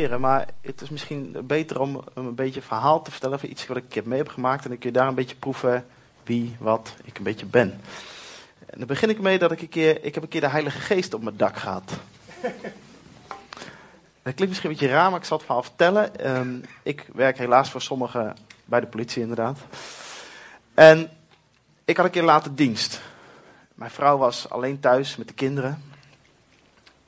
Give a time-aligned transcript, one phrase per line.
[0.00, 3.76] maar het is misschien beter om een beetje een verhaal te vertellen van iets wat
[3.76, 4.64] ik een keer mee heb gemaakt.
[4.64, 5.86] En dan kun je daar een beetje proeven
[6.24, 7.80] wie, wat ik een beetje ben.
[8.66, 10.78] En dan begin ik mee dat ik een keer, ik heb een keer de Heilige
[10.78, 11.92] Geest op mijn dak gehad.
[14.22, 16.18] Dat klinkt misschien een beetje raar, maar ik zal het verhaal vertellen.
[16.18, 19.58] Ehm, ik werk helaas voor sommigen bij de politie inderdaad.
[20.74, 21.10] En
[21.84, 23.00] ik had een keer later dienst.
[23.74, 25.91] Mijn vrouw was alleen thuis met de kinderen.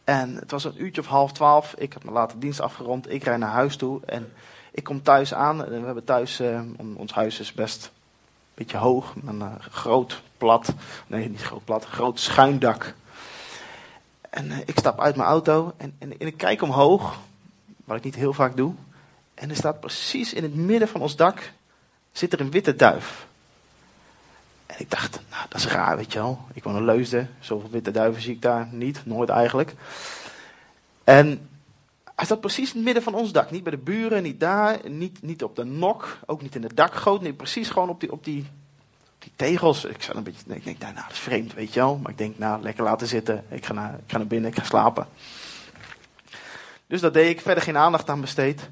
[0.04, 1.74] En het was een uurtje of half twaalf.
[1.78, 3.10] Ik had mijn late dienst afgerond.
[3.12, 4.00] Ik rijd naar huis toe.
[4.06, 4.32] En
[4.70, 5.56] ik kom thuis aan.
[5.56, 6.60] We hebben thuis, uh,
[6.96, 7.90] ons huis is best een
[8.54, 9.14] beetje hoog.
[9.26, 10.74] Een uh, groot plat,
[11.06, 12.94] nee niet groot plat, groot schuindak.
[14.30, 17.18] En uh, ik stap uit mijn auto en, en, en, ik kijk omhoog.
[17.84, 18.74] Wat ik niet heel vaak doe.
[19.34, 21.52] En er staat precies in het midden van ons dak,
[22.12, 23.26] zit er een witte duif.
[24.74, 26.38] En ik dacht, nou, dat is raar, weet je wel.
[26.52, 29.74] Ik woon een Leusden, zoveel witte duiven zie ik daar niet, nooit eigenlijk.
[31.04, 31.48] En
[32.14, 33.50] hij staat precies in het midden van ons dak.
[33.50, 36.74] Niet bij de buren, niet daar, niet, niet op de nok, ook niet in de
[36.74, 37.20] dakgoot.
[37.20, 38.46] Nee, precies gewoon op die, op die,
[39.18, 39.84] die tegels.
[39.84, 41.96] Ik, zat een beetje, ik denk, nou, dat is vreemd, weet je wel.
[41.96, 43.44] Maar ik denk, nou, lekker laten zitten.
[43.48, 45.06] Ik ga naar, ik ga naar binnen, ik ga slapen.
[46.86, 48.70] Dus dat deed ik, verder geen aandacht aan besteed.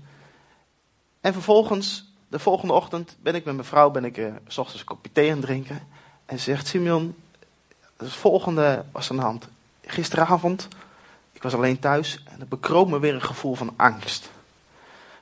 [1.20, 4.81] En vervolgens de volgende ochtend ben ik met mijn vrouw ben ik, uh, s ochtends
[4.81, 5.89] een kopje thee aan het drinken.
[6.33, 7.14] En ze zegt, Simeon,
[7.97, 9.48] het volgende was aan de hand.
[9.86, 10.69] Gisteravond,
[11.33, 14.30] ik was alleen thuis en het bekroop me weer een gevoel van angst.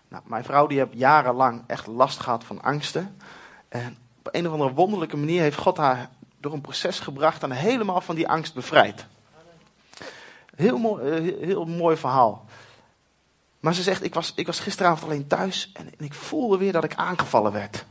[0.08, 3.16] Nou, mijn vrouw die heeft jarenlang echt last gehad van angsten.
[3.68, 7.50] En op een of andere wonderlijke manier heeft God haar door een proces gebracht en
[7.50, 9.06] helemaal van die angst bevrijd.
[10.54, 12.44] Heel mooi, eh, heel mooi verhaal.
[13.60, 16.84] Maar ze zegt, ik was, ik was gisteravond alleen thuis en, ik voelde weer dat
[16.84, 17.84] ik aangevallen werd.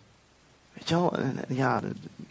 [0.73, 1.17] Weet je wel?
[1.17, 1.81] En ja,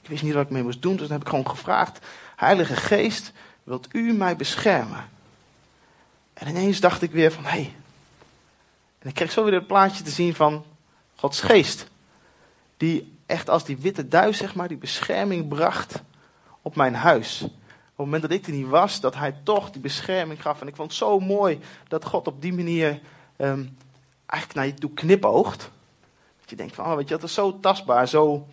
[0.09, 2.07] ik wist niet wat ik mee moest doen, dus dan heb ik gewoon gevraagd,
[2.37, 5.09] Heilige Geest, wilt u mij beschermen?
[6.35, 7.51] En ineens dacht ik weer van, hé.
[7.51, 7.75] Hey.
[8.99, 10.65] En ik kreeg zo weer het plaatje te zien van
[11.15, 11.89] Gods Geest.
[12.77, 16.03] Die echt als die witte duif, zeg maar, die bescherming bracht
[16.63, 17.43] op mijn huis.
[17.43, 20.61] Op het moment dat ik er niet was, dat hij toch die bescherming gaf.
[20.61, 23.01] En ik vond het zo mooi dat God op die manier
[23.37, 23.77] um,
[24.27, 25.71] eigenlijk naar je toe knipoogt.
[26.41, 28.47] Dat je denkt van, oh, weet je, dat is zo tastbaar, zo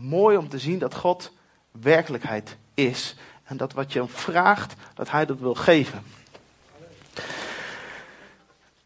[0.00, 1.32] mooi om te zien dat God
[1.70, 3.16] werkelijkheid is.
[3.44, 6.02] En dat wat je hem vraagt, dat hij dat wil geven.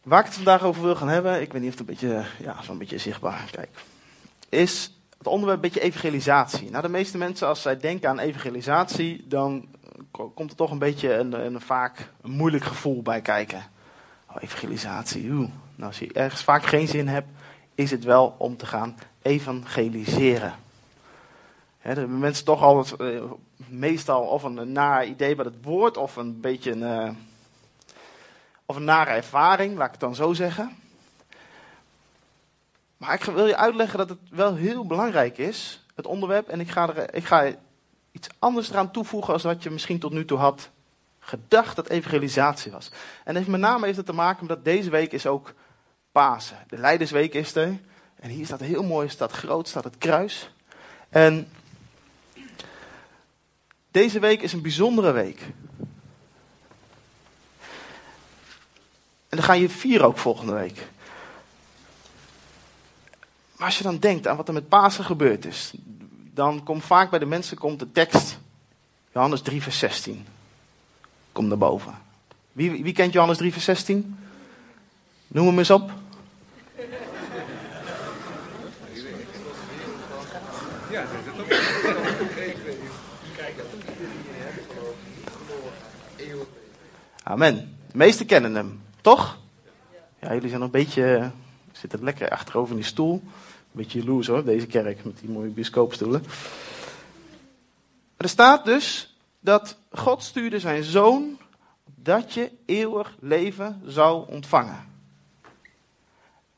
[0.03, 2.25] Waar ik het vandaag over wil gaan hebben, ik weet niet of het een beetje,
[2.39, 3.69] ja, zo'n beetje zichtbaar, kijk,
[4.49, 6.71] is het onderwerp een beetje evangelisatie.
[6.71, 9.69] Nou, de meeste mensen, als zij denken aan evangelisatie, dan
[10.11, 13.63] komt er toch een beetje een, een vaak een moeilijk gevoel bij kijken.
[14.31, 15.29] Oh, evangelisatie.
[15.31, 17.29] Nou, als je ergens vaak geen zin hebt,
[17.75, 20.55] is het wel om te gaan evangeliseren.
[21.85, 23.23] He, de mensen toch altijd uh,
[23.57, 27.11] meestal of een, naar idee bij het woord, of een beetje een, uh,
[28.67, 30.77] of een nare ervaring, laat ik het dan zo zeggen.
[32.97, 36.49] Maar ik wil je uitleggen dat het wel heel belangrijk is, het onderwerp.
[36.49, 37.55] En ik ga, er, ik ga
[38.13, 40.71] iets anders eraan toevoegen als wat je misschien tot nu toe had
[41.19, 42.91] gedacht dat evangelisatie was.
[43.25, 45.55] En met name heeft het te maken met deze week is ook
[46.13, 46.59] Pasen.
[46.69, 47.79] De Leidersweek is er.
[48.17, 50.51] En hier staat heel mooi, staat groot, staat het kruis.
[51.09, 51.49] En
[53.95, 55.41] deze week is een bijzondere week.
[59.29, 60.89] En dan ga je vieren ook volgende week.
[63.57, 65.73] Maar als je dan denkt aan wat er met Pasen gebeurd is,
[66.33, 68.39] dan komt vaak bij de mensen komt de tekst
[69.13, 70.27] Johannes 3 vers 16.
[71.33, 71.95] Kom naar boven.
[72.53, 74.19] Wie, wie kent Johannes 3 vers 16?
[75.27, 75.91] Noem hem eens op.
[87.27, 87.77] Amen.
[87.91, 89.39] De meesten kennen hem, toch?
[90.21, 91.31] Ja, jullie zijn een beetje,
[91.73, 93.13] zitten lekker achterover in die stoel.
[93.13, 96.25] Een beetje jaloers hoor, deze kerk met die mooie bioscoopstoelen.
[98.17, 101.39] er staat dus dat God stuurde zijn zoon
[101.85, 104.87] dat je eeuwig leven zou ontvangen.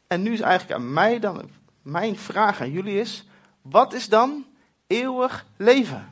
[0.06, 1.50] En nu is eigenlijk aan mij dan,
[1.82, 3.24] mijn vraag aan jullie is,
[3.62, 4.46] wat is dan
[4.86, 6.08] eeuwig leven?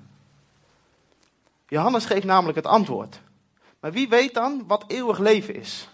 [1.69, 3.21] Johannes geeft namelijk het antwoord.
[3.85, 5.89] Maar wie weet dan wat eeuwig leven is?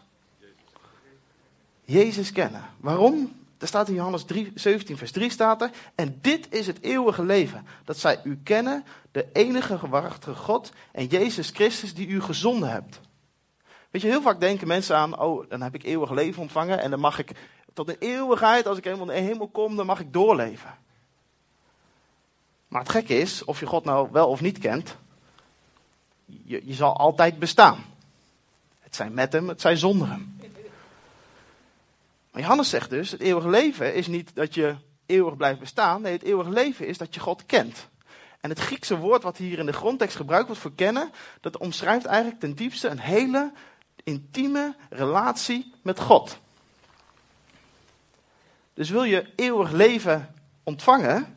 [1.85, 2.65] Jezus kennen.
[2.81, 3.33] Waarom?
[3.59, 5.71] Er staat in Johannes 3, 17, vers 3 staat er.
[5.95, 7.67] En dit is het eeuwige leven.
[7.85, 13.01] Dat zij u kennen, de enige gewaardige God en Jezus Christus die u gezonden hebt.
[13.91, 16.91] Weet je, heel vaak denken mensen aan, oh, dan heb ik eeuwig leven ontvangen en
[16.91, 17.31] dan mag ik
[17.73, 20.75] tot een eeuwigheid, als ik helemaal in de hemel kom, dan mag ik doorleven.
[22.69, 24.97] Maar het gekke is, of je God nou wel of niet kent,
[26.45, 27.85] je, je zal altijd bestaan.
[28.81, 30.39] Het zijn met hem, het zijn zonder hem.
[32.31, 36.03] Maar Johannes zegt dus, het eeuwige leven is niet dat je eeuwig blijft bestaan.
[36.03, 37.89] Nee, het eeuwige leven is dat je God kent.
[38.41, 41.11] En het Griekse woord wat hier in de grondtekst gebruikt wordt voor kennen,
[41.41, 43.53] dat omschrijft eigenlijk ten diepste een hele
[44.05, 46.39] intieme relatie met God.
[48.75, 51.37] Dus wil je eeuwig leven ontvangen,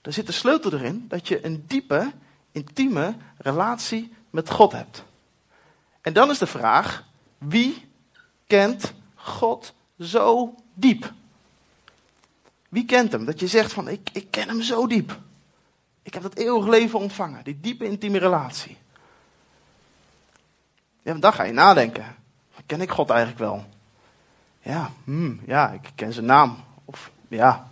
[0.00, 2.12] dan zit de sleutel erin dat je een diepe,
[2.54, 5.04] intieme relatie met God hebt.
[6.00, 7.04] En dan is de vraag,
[7.38, 7.88] wie
[8.46, 11.12] kent God zo diep?
[12.68, 13.24] Wie kent hem?
[13.24, 15.18] Dat je zegt van, ik, ik ken hem zo diep.
[16.02, 18.76] Ik heb dat eeuwig leven ontvangen, die diepe intieme relatie.
[21.02, 22.16] Ja, dan ga je nadenken.
[22.66, 23.64] Ken ik God eigenlijk wel?
[24.62, 26.64] Ja, hmm, ja, ik ken zijn naam.
[26.84, 27.68] Of ja,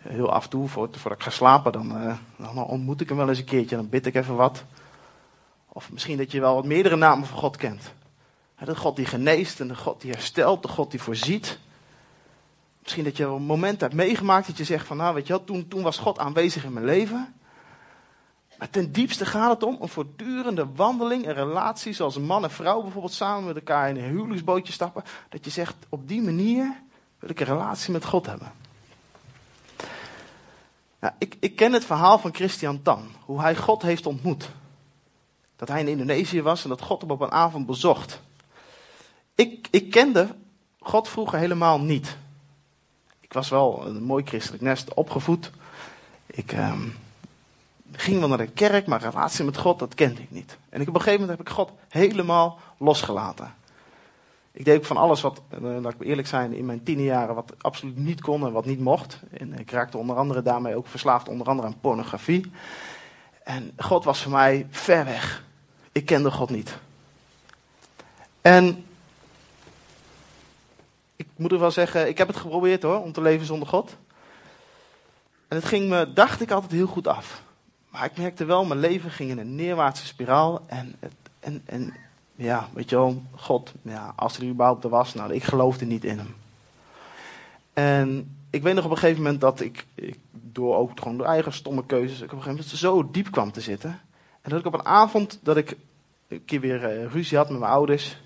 [0.00, 3.28] heel af en toe, voordat ik ga slapen, dan, uh, dan ontmoet ik hem wel
[3.28, 3.76] eens een keertje.
[3.76, 4.64] Dan bid ik even wat.
[5.68, 7.92] Of misschien dat je wel wat meerdere namen van God kent.
[8.64, 11.58] De God die geneest en de God die herstelt, de God die voorziet.
[12.82, 15.44] Misschien dat je een moment hebt meegemaakt dat je zegt van nou weet je wel,
[15.44, 17.34] toen, toen was God aanwezig in mijn leven.
[18.58, 22.82] Maar ten diepste gaat het om een voortdurende wandeling, een relatie zoals man en vrouw
[22.82, 25.04] bijvoorbeeld samen met elkaar in een huwelijksbootje stappen.
[25.28, 26.80] Dat je zegt op die manier
[27.18, 28.52] wil ik een relatie met God hebben.
[31.18, 34.50] Ik, ik ken het verhaal van Christian Tan, hoe hij God heeft ontmoet.
[35.56, 38.20] Dat hij in Indonesië was en dat God hem op een avond bezocht.
[39.34, 40.36] Ik, ik kende
[40.80, 42.16] God vroeger helemaal niet.
[43.20, 45.50] Ik was wel een mooi christelijk nest opgevoed.
[46.26, 46.88] Ik ehm,
[47.92, 50.56] ging wel naar de kerk, maar relatie met God, dat kende ik niet.
[50.68, 53.54] En op een gegeven moment heb ik God helemaal losgelaten.
[54.52, 57.96] Ik deed van alles wat, eh, laat ik eerlijk zijn, in mijn jaren wat absoluut
[57.96, 59.20] niet kon en wat niet mocht.
[59.30, 62.50] En ik raakte onder andere daarmee ook verslaafd, onder andere aan pornografie.
[63.44, 65.44] En God was voor mij ver weg.
[65.92, 66.78] Ik kende God niet.
[68.40, 68.84] En
[71.16, 73.96] ik moet er wel zeggen, ik heb het geprobeerd hoor, om te leven zonder God.
[75.48, 77.42] En het ging me, dacht ik, altijd heel goed af.
[77.88, 80.64] Maar ik merkte wel, mijn leven ging in een neerwaartse spiraal.
[80.66, 80.96] En,
[81.40, 81.94] en, en
[82.40, 86.04] ja, weet je wel, God, ja, als er überhaupt er was, nou, ik geloofde niet
[86.04, 86.34] in hem.
[87.72, 91.26] En ik weet nog op een gegeven moment dat ik, ik door ook gewoon door
[91.26, 94.00] eigen stomme keuzes, ik op een gegeven moment zo diep kwam te zitten.
[94.40, 95.76] En dat ik op een avond dat ik
[96.28, 98.16] een keer weer uh, ruzie had met mijn ouders.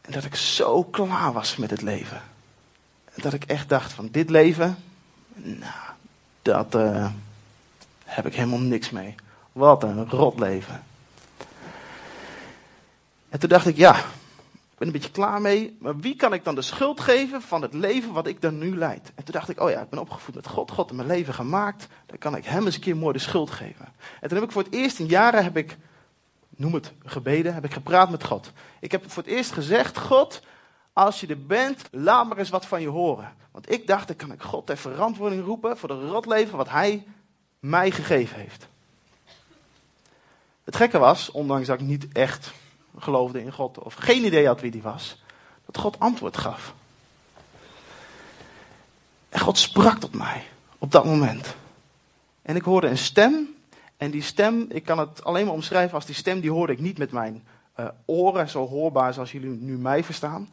[0.00, 2.22] En dat ik zo klaar was met het leven.
[3.04, 4.76] En dat ik echt dacht van dit leven,
[5.34, 5.72] nou,
[6.42, 7.10] dat uh,
[8.04, 9.14] heb ik helemaal niks mee.
[9.52, 10.82] Wat een rot leven.
[13.34, 16.44] En toen dacht ik, ja, ik ben een beetje klaar mee, maar wie kan ik
[16.44, 19.12] dan de schuld geven van het leven wat ik dan nu leid?
[19.14, 21.34] En toen dacht ik, oh ja, ik ben opgevoed met God, God heeft mijn leven
[21.34, 23.92] gemaakt, dan kan ik hem eens een keer mooi de schuld geven.
[24.20, 25.76] En toen heb ik voor het eerst in jaren, heb ik,
[26.48, 28.52] noem het gebeden, heb ik gepraat met God.
[28.80, 30.42] Ik heb voor het eerst gezegd, God,
[30.92, 33.32] als je er bent, laat maar eens wat van je horen.
[33.50, 37.06] Want ik dacht, dan kan ik God ter verantwoording roepen voor de rotleven wat hij
[37.60, 38.66] mij gegeven heeft.
[40.64, 42.52] Het gekke was, ondanks dat ik niet echt
[42.98, 45.22] geloofde in God of geen idee had wie die was,
[45.66, 46.74] dat God antwoord gaf.
[49.28, 50.44] En God sprak tot mij
[50.78, 51.54] op dat moment.
[52.42, 53.54] En ik hoorde een stem.
[53.96, 56.80] En die stem, ik kan het alleen maar omschrijven als die stem, die hoorde ik
[56.80, 57.44] niet met mijn
[57.80, 60.48] uh, oren, zo hoorbaar zoals jullie nu mij verstaan.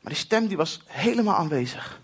[0.00, 2.00] Maar die stem die was helemaal aanwezig.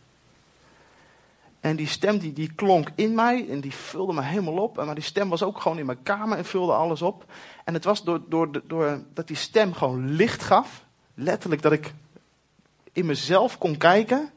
[1.61, 4.77] En die stem die, die klonk in mij en die vulde me helemaal op.
[4.77, 7.25] Maar die stem was ook gewoon in mijn kamer en vulde alles op.
[7.65, 10.85] En het was door, door, door dat die stem gewoon licht gaf.
[11.15, 11.95] Letterlijk dat ik
[12.93, 14.31] in mezelf kon kijken.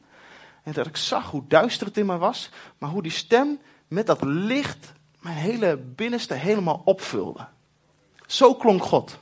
[0.63, 2.49] En dat ik zag hoe duister het in mij was.
[2.77, 7.47] Maar hoe die stem met dat licht mijn hele binnenste helemaal opvulde.
[8.25, 9.17] Zo klonk God.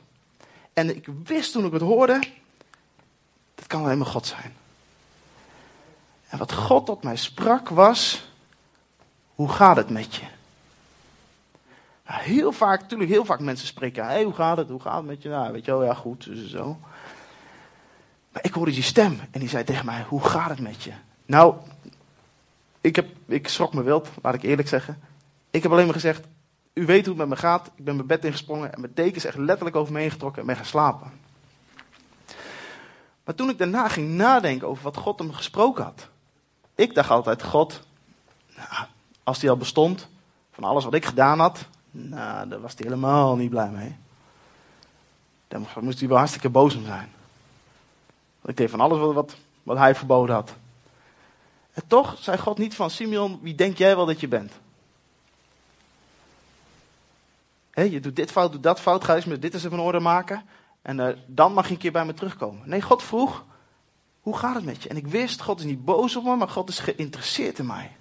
[0.72, 2.22] En ik wist toen ik het hoorde,
[3.54, 4.61] dat kan alleen maar God zijn.
[6.32, 8.28] En wat God tot mij sprak was,
[9.34, 10.24] hoe gaat het met je?
[12.06, 15.06] Nou, heel vaak, natuurlijk heel vaak mensen spreken, hey, hoe gaat het, hoe gaat het
[15.06, 15.28] met je?
[15.28, 16.78] Nou, weet je wel, ja goed, zo, zo.
[18.32, 20.92] Maar ik hoorde die stem en die zei tegen mij, hoe gaat het met je?
[21.26, 21.54] Nou,
[22.80, 25.00] ik, heb, ik schrok me wild, laat ik eerlijk zeggen.
[25.50, 26.26] Ik heb alleen maar gezegd,
[26.72, 27.70] u weet hoe het met me gaat.
[27.74, 30.46] Ik ben mijn bed ingesprongen en mijn dekens echt letterlijk over me heen getrokken en
[30.46, 31.12] ben gaan slapen.
[33.24, 36.10] Maar toen ik daarna ging nadenken over wat God hem gesproken had,
[36.74, 37.80] ik dacht altijd, God,
[38.56, 38.86] nou,
[39.22, 40.08] als die al bestond,
[40.52, 43.96] van alles wat ik gedaan had, nou, daar was hij helemaal niet blij mee.
[45.48, 47.12] Daar moest hij wel hartstikke boos om zijn.
[48.40, 50.54] Want ik deed van alles wat, wat, wat hij verboden had.
[51.72, 54.52] En toch zei God niet van, Simeon, wie denk jij wel dat je bent?
[57.74, 60.00] Je doet dit fout, doet dat fout, ga eens met dit eens even in orde
[60.00, 60.42] maken.
[60.82, 62.68] En uh, dan mag je een keer bij me terugkomen.
[62.68, 63.44] Nee, God vroeg,
[64.22, 64.88] hoe gaat het met je?
[64.88, 67.96] En ik wist, God is niet boos op me, maar God is geïnteresseerd in mij.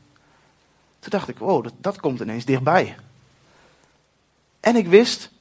[0.99, 2.95] Toen dacht ik, wow, dat, dat komt ineens dichtbij.
[4.59, 5.31] En ik wist,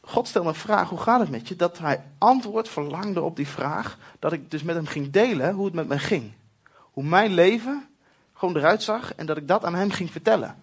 [0.00, 1.56] God stelde een vraag, hoe gaat het met je?
[1.56, 5.64] Dat hij antwoord verlangde op die vraag, dat ik dus met hem ging delen hoe
[5.64, 6.32] het met me ging.
[6.74, 7.88] Hoe mijn leven
[8.34, 10.56] gewoon eruit zag en dat ik dat aan hem ging vertellen.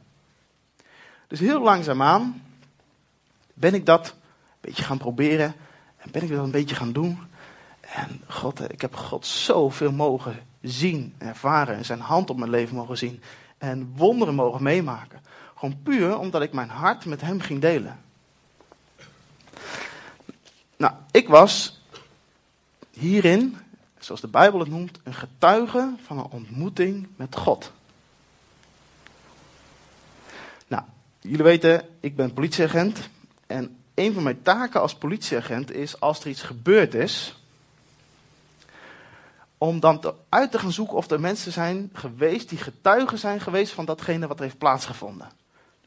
[1.28, 2.42] Dus heel langzaamaan
[3.54, 4.16] ben ik dat een
[4.62, 5.56] beetje gaan proberen
[5.98, 7.20] en ben ik dat een beetje gaan doen.
[7.96, 12.76] En God, ik heb God zoveel mogen zien, ervaren en zijn hand op mijn leven
[12.76, 13.22] mogen zien.
[13.58, 15.22] En wonderen mogen meemaken.
[15.56, 18.00] Gewoon puur omdat ik mijn hart met hem ging delen.
[20.78, 21.82] Nou, ik was
[22.92, 23.58] hierin,
[24.00, 27.72] zoals de Bijbel het noemt, een getuige van een ontmoeting met God.
[30.68, 30.84] Nou,
[31.20, 33.10] jullie weten, ik ben politieagent.
[33.48, 37.36] En een van mijn taken als politieagent is, als er iets gebeurd is,
[39.66, 43.42] om dan te, uit te gaan zoeken of er mensen zijn geweest die getuigen zijn
[43.42, 45.30] geweest van datgene wat er heeft plaatsgevonden.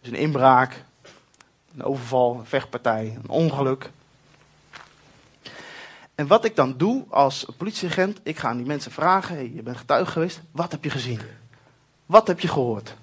[0.00, 0.84] Dus een inbraak,
[1.74, 3.90] een overval, een vechtpartij, een ongeluk.
[6.14, 9.62] En wat ik dan doe als politieagent, ik ga aan die mensen vragen: hey, je
[9.62, 11.20] bent getuige geweest, wat heb je gezien?
[12.06, 12.94] Wat heb je gehoord?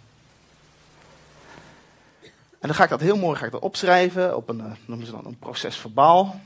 [2.59, 5.05] En dan ga ik dat heel mooi ga ik dat opschrijven op een, eh, noemen
[5.05, 6.39] ze dan een proces verbaal.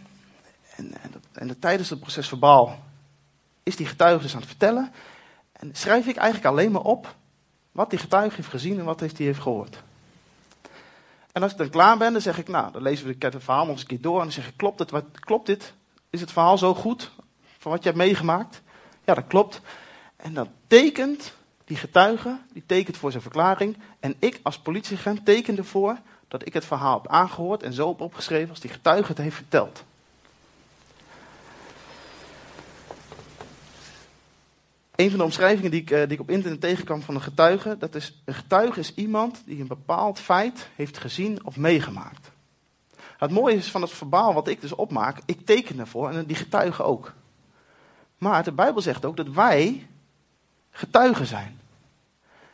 [0.76, 2.89] En, en, en tijdens het proces verbaal
[3.70, 4.92] is die getuige dus aan het vertellen.
[5.52, 7.16] En schrijf ik eigenlijk alleen maar op
[7.72, 9.84] wat die getuige heeft gezien en wat hij heeft gehoord.
[11.32, 13.64] En als ik dan klaar ben, dan zeg ik, nou, dan lezen we het verhaal
[13.64, 14.18] nog eens een keer door.
[14.18, 15.74] En dan zeg ik, klopt, het, wat, klopt dit?
[16.10, 17.12] Is het verhaal zo goed
[17.58, 18.62] van wat je hebt meegemaakt?
[19.06, 19.62] Ja, dat klopt.
[20.16, 21.34] En dan tekent
[21.66, 23.78] die getuige, die tekent voor zijn verklaring.
[24.00, 25.98] En ik als politieagent teken ervoor
[26.28, 29.36] dat ik het verhaal heb aangehoord en zo heb opgeschreven als die getuige het heeft
[29.36, 29.84] verteld.
[35.00, 37.78] Een van de omschrijvingen die ik, eh, die ik op internet tegenkwam van een getuige,
[37.78, 42.32] dat is een getuige is iemand die een bepaald feit heeft gezien of meegemaakt.
[43.18, 46.36] Het mooie is van het verbaal wat ik dus opmaak, ik teken ervoor en die
[46.36, 47.14] getuigen ook.
[48.18, 49.88] Maar de Bijbel zegt ook dat wij
[50.72, 51.60] getuigen zijn.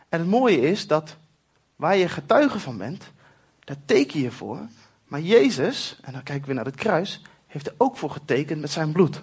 [0.09, 1.15] En het mooie is dat
[1.75, 3.11] waar je getuige van bent,
[3.59, 4.59] daar teken je voor.
[5.07, 8.71] Maar Jezus, en dan kijken we naar het kruis, heeft er ook voor getekend met
[8.71, 9.21] zijn bloed.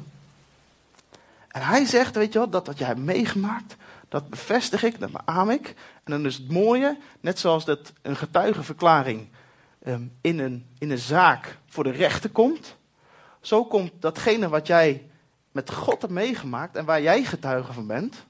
[1.53, 3.77] En hij zegt, weet je wel, dat wat jij hebt meegemaakt,
[4.09, 5.75] dat bevestig ik, dat beaam ik.
[6.05, 9.29] En dan is het mooie, net zoals dat een getuigenverklaring
[9.87, 12.77] um, in, een, in een zaak voor de rechter komt.
[13.41, 15.07] Zo komt datgene wat jij
[15.51, 18.25] met God hebt meegemaakt en waar jij getuige van bent,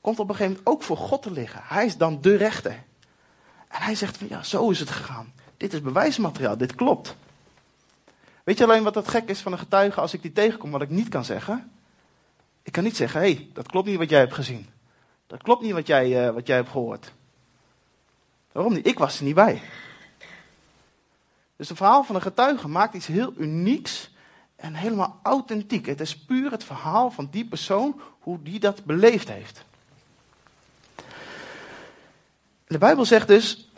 [0.00, 1.60] komt op een gegeven moment ook voor God te liggen.
[1.64, 2.82] Hij is dan de rechter.
[3.68, 5.32] En hij zegt van ja, zo is het gegaan.
[5.56, 7.16] Dit is bewijsmateriaal, dit klopt.
[8.44, 10.82] Weet je alleen wat het gek is van een getuige als ik die tegenkom, wat
[10.82, 11.70] ik niet kan zeggen?
[12.62, 14.66] Ik kan niet zeggen, hé, hey, dat klopt niet wat jij hebt gezien.
[15.26, 17.12] Dat klopt niet wat jij, uh, wat jij hebt gehoord.
[18.52, 18.86] Waarom niet?
[18.86, 19.62] Ik was er niet bij.
[21.56, 24.10] Dus het verhaal van een getuige maakt iets heel unieks
[24.56, 25.86] en helemaal authentiek.
[25.86, 29.64] Het is puur het verhaal van die persoon, hoe die dat beleefd heeft.
[32.66, 33.68] De Bijbel zegt dus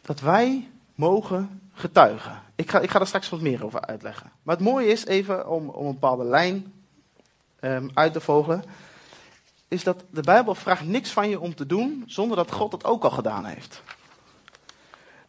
[0.00, 2.42] dat wij mogen getuigen.
[2.54, 4.32] Ik ga, ik ga er straks wat meer over uitleggen.
[4.42, 6.72] Maar het mooie is, even om, om een bepaalde lijn
[7.60, 8.64] um, uit te vogelen,
[9.68, 12.84] is dat de Bijbel vraagt niks van je om te doen zonder dat God het
[12.84, 13.82] ook al gedaan heeft.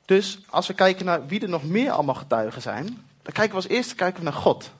[0.05, 2.85] Dus als we kijken naar wie er nog meer allemaal getuigen zijn,
[3.21, 4.71] dan kijken we als eerste kijken we naar God.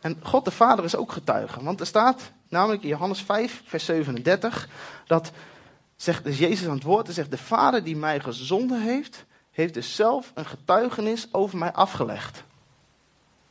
[0.00, 1.62] En God de Vader is ook getuige.
[1.62, 4.68] Want er staat namelijk in Johannes 5, vers 37,
[5.06, 5.32] dat
[5.96, 9.74] zegt dus Jezus aan het woord, en zegt de Vader die mij gezonden heeft, heeft
[9.74, 12.44] dus zelf een getuigenis over mij afgelegd.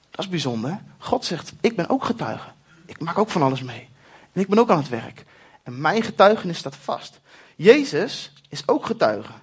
[0.10, 0.82] Dat is bijzonder.
[0.98, 2.50] God zegt, ik ben ook getuige.
[2.92, 3.90] Ik maak ook van alles mee.
[4.32, 5.26] En ik ben ook aan het werk.
[5.64, 7.20] En mijn getuigenis staat vast.
[7.56, 9.34] Jezus is ook getuige.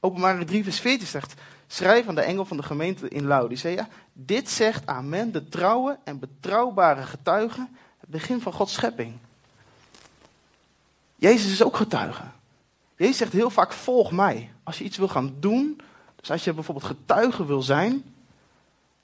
[0.00, 1.34] Openbaring 3 vers 14 zegt,
[1.66, 6.18] schrijf aan de engel van de gemeente in Laodicea, dit zegt amen, de trouwe en
[6.18, 7.68] betrouwbare getuige,
[8.00, 9.18] het begin van Gods schepping.
[11.16, 12.22] Jezus is ook getuige.
[12.96, 14.52] Jezus zegt heel vaak, volg mij.
[14.62, 15.80] Als je iets wil gaan doen,
[16.16, 17.90] dus als je bijvoorbeeld getuige wil zijn,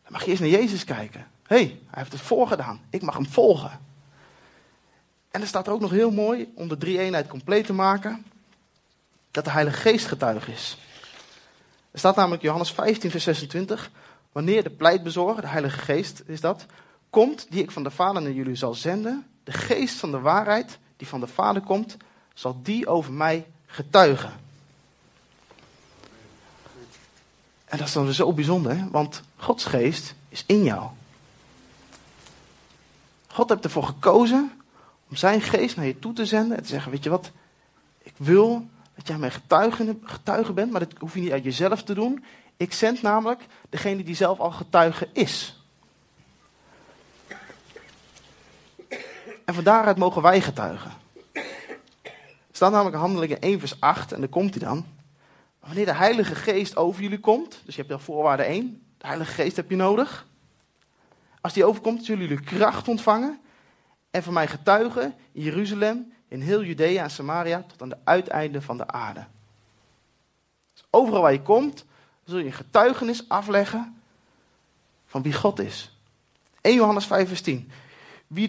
[0.02, 1.26] dan mag je eerst naar Jezus kijken.
[1.42, 2.80] Hé, hey, hij heeft het voorgedaan.
[2.90, 3.85] Ik mag hem volgen.
[5.36, 8.26] En er staat er ook nog heel mooi, om de drie eenheid compleet te maken,
[9.30, 10.78] dat de Heilige Geest getuige is.
[11.90, 13.90] Er staat namelijk Johannes 15, vers 26.
[14.32, 16.66] Wanneer de pleitbezorger, de Heilige Geest is dat,
[17.10, 20.78] komt, die ik van de Vader naar jullie zal zenden, de geest van de waarheid,
[20.96, 21.96] die van de Vader komt,
[22.34, 24.32] zal die over mij getuigen.
[27.64, 30.88] En dat is dan weer zo bijzonder, want Gods geest is in jou.
[33.26, 34.55] God heeft ervoor gekozen
[35.08, 37.32] om zijn geest naar je toe te zenden en te zeggen, weet je wat,
[38.02, 41.82] ik wil dat jij mijn getuige, getuige bent, maar dat hoef je niet uit jezelf
[41.82, 42.24] te doen.
[42.56, 45.60] Ik zend namelijk degene die zelf al getuige is.
[49.44, 50.90] En van daaruit mogen wij getuigen.
[51.32, 54.86] Er staat namelijk in Handelingen 1 vers 8 en daar komt hij dan.
[55.60, 59.32] Wanneer de Heilige Geest over jullie komt, dus je hebt al voorwaarde 1, de Heilige
[59.32, 60.26] Geest heb je nodig.
[61.40, 63.40] Als die overkomt, zullen jullie kracht ontvangen
[64.16, 68.62] en van mij getuigen in Jeruzalem, in heel Judea en Samaria tot aan de uiteinden
[68.62, 69.24] van de aarde.
[70.72, 71.84] Dus overal waar je komt,
[72.24, 74.00] zul je een getuigenis afleggen
[75.06, 75.96] van wie God is.
[76.60, 77.70] 1 Johannes 5 vers 10.
[78.26, 78.48] Wie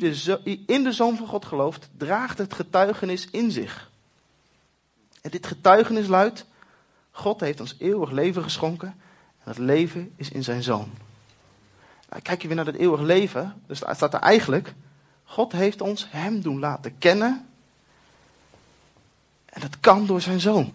[0.65, 3.91] in de Zoon van God gelooft, draagt het getuigenis in zich.
[5.21, 6.45] En dit getuigenis luidt,
[7.11, 8.87] God heeft ons eeuwig leven geschonken
[9.37, 10.91] en dat leven is in zijn Zoon.
[12.09, 14.73] Nou, kijk je weer naar dat eeuwig leven, dus daar staat er eigenlijk,
[15.29, 17.47] God heeft ons hem doen laten kennen
[19.45, 20.73] en dat kan door zijn Zoon.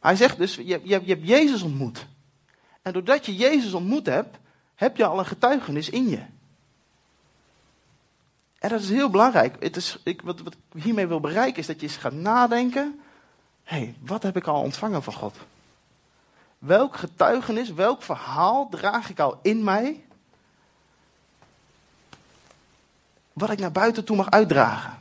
[0.00, 2.06] Hij zegt dus, je, je, je hebt Jezus ontmoet.
[2.82, 4.36] En doordat je Jezus ontmoet hebt,
[4.74, 6.22] heb je al een getuigenis in je.
[8.58, 9.62] En dat is heel belangrijk.
[9.62, 13.00] Het is, ik, wat, wat ik hiermee wil bereiken is dat je eens gaat nadenken.
[13.64, 15.36] Hé, hey, wat heb ik al ontvangen van God?
[16.58, 20.05] Welk getuigenis, welk verhaal draag ik al in mij?
[23.36, 24.98] Wat ik naar buiten toe mag uitdragen.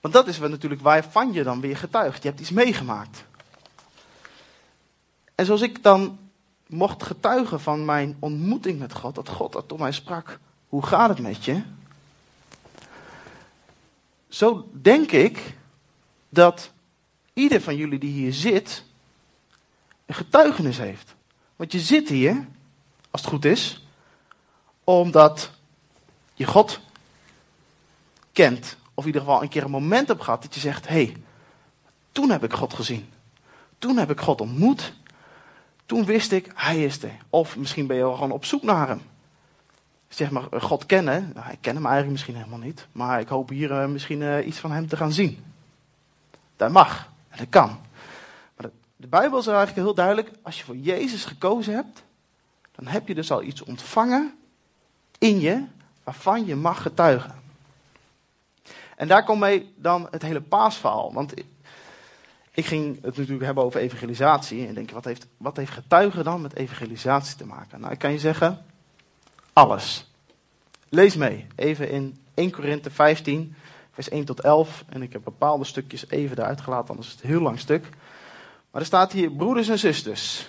[0.00, 2.22] Want dat is natuurlijk waarvan je dan weer getuigt.
[2.22, 3.24] Je hebt iets meegemaakt.
[5.34, 6.18] En zoals ik dan
[6.66, 11.08] mocht getuigen van mijn ontmoeting met God, dat God dat tot mij sprak, hoe gaat
[11.08, 11.62] het met je?
[14.28, 15.56] Zo denk ik
[16.28, 16.72] dat
[17.32, 18.84] ieder van jullie die hier zit,
[20.06, 21.14] een getuigenis heeft.
[21.56, 22.46] Want je zit hier,
[23.10, 23.83] als het goed is,
[24.84, 25.50] omdat
[26.34, 26.80] je God
[28.32, 28.76] kent.
[28.94, 31.16] Of in ieder geval een keer een moment hebt gehad dat je zegt, hé, hey,
[32.12, 33.08] toen heb ik God gezien.
[33.78, 34.92] Toen heb ik God ontmoet.
[35.86, 37.16] Toen wist ik, hij is er.
[37.30, 39.02] Of misschien ben je wel gewoon op zoek naar hem.
[40.08, 41.30] Zeg maar, eh, God kennen.
[41.34, 42.86] Nou, ik ken hem eigenlijk misschien helemaal niet.
[42.92, 45.44] Maar ik hoop hier uh, misschien uh, iets van hem te gaan zien.
[46.56, 47.10] Dat mag.
[47.28, 47.68] En dat kan.
[48.56, 50.30] Maar de, de Bijbel is eigenlijk heel duidelijk.
[50.42, 52.02] Als je voor Jezus gekozen hebt.
[52.72, 54.34] Dan heb je dus al iets ontvangen
[55.24, 55.64] in je.
[56.02, 57.34] Waarvan je mag getuigen.
[58.96, 61.12] En daar komt mee dan het hele paasverhaal.
[61.12, 61.34] Want
[62.50, 64.66] ik ging het natuurlijk hebben over evangelisatie.
[64.66, 67.80] En denk, wat heeft, wat heeft getuigen dan met evangelisatie te maken?
[67.80, 68.64] Nou, ik kan je zeggen,
[69.52, 70.12] alles.
[70.88, 73.54] Lees mee, even in 1 Korinthe 15,
[73.92, 74.84] vers 1 tot 11.
[74.88, 77.88] En ik heb bepaalde stukjes even eruit gelaten, anders is het een heel lang stuk.
[78.70, 80.48] Maar er staat hier broeders en zusters.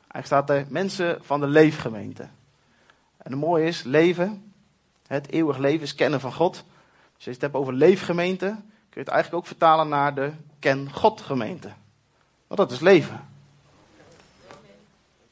[0.00, 2.28] Eigenlijk staat er mensen van de leefgemeente.
[3.24, 4.52] En het mooie is, leven,
[5.06, 6.52] het eeuwig leven is kennen van God.
[6.52, 6.64] Dus
[7.14, 10.92] als je het hebt over leefgemeente, kun je het eigenlijk ook vertalen naar de Ken
[10.92, 11.70] God gemeente.
[12.46, 13.28] Want dat is leven.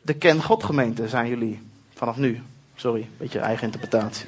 [0.00, 1.62] De Ken God gemeente zijn jullie
[1.94, 2.42] vanaf nu.
[2.74, 4.26] Sorry, beetje eigen interpretatie.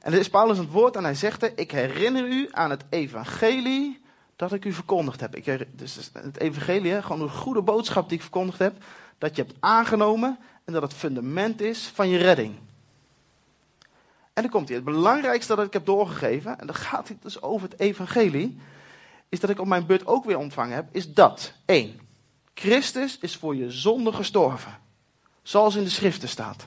[0.00, 4.02] En er is Paulus het woord en hij zegt ik herinner u aan het evangelie
[4.36, 5.36] dat ik u verkondigd heb.
[5.36, 8.74] Ik dus het evangelie, gewoon een goede boodschap die ik verkondigd heb,
[9.18, 12.54] dat je hebt aangenomen en dat het fundament is van je redding.
[14.32, 17.42] En dan komt hij, het belangrijkste dat ik heb doorgegeven, en dan gaat het dus
[17.42, 18.58] over het evangelie,
[19.28, 21.52] is dat ik op mijn beurt ook weer ontvangen heb, is dat.
[21.64, 22.00] 1.
[22.54, 24.78] Christus is voor je zonde gestorven.
[25.42, 26.66] Zoals in de schriften staat.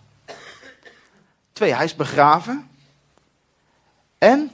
[1.54, 1.74] 2.
[1.74, 2.70] Hij is begraven.
[4.18, 4.52] En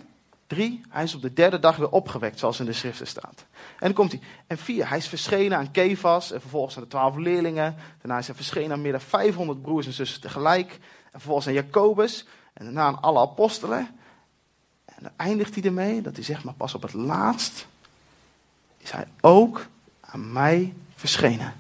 [0.54, 0.82] 3.
[0.90, 3.46] Hij is op de derde dag weer opgewekt, zoals in de schriften staat.
[3.52, 4.22] En dan komt hij.
[4.48, 4.90] En 4.
[4.90, 7.76] Hij is verschenen aan Kefas en vervolgens aan de twaalf leerlingen.
[8.02, 10.80] Daarna is hij verschenen aan meer dan 500 broers en zussen tegelijk.
[11.04, 12.26] En vervolgens aan Jacobus.
[12.54, 13.88] En daarna aan alle apostelen.
[14.86, 17.68] En dan eindigt hij ermee dat hij zegt, maar pas op het laatst
[18.78, 19.68] is hij ook
[20.02, 21.54] aan mij verschenen.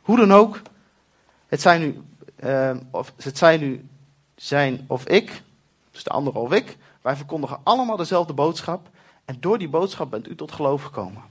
[0.00, 0.62] Hoe dan ook,
[1.48, 2.02] het zijn nu,
[2.44, 3.88] uh, of, het zijn nu
[4.36, 5.42] zijn of ik,
[5.90, 8.88] dus de andere of ik, wij verkondigen allemaal dezelfde boodschap.
[9.24, 11.22] En door die boodschap bent u tot geloof gekomen.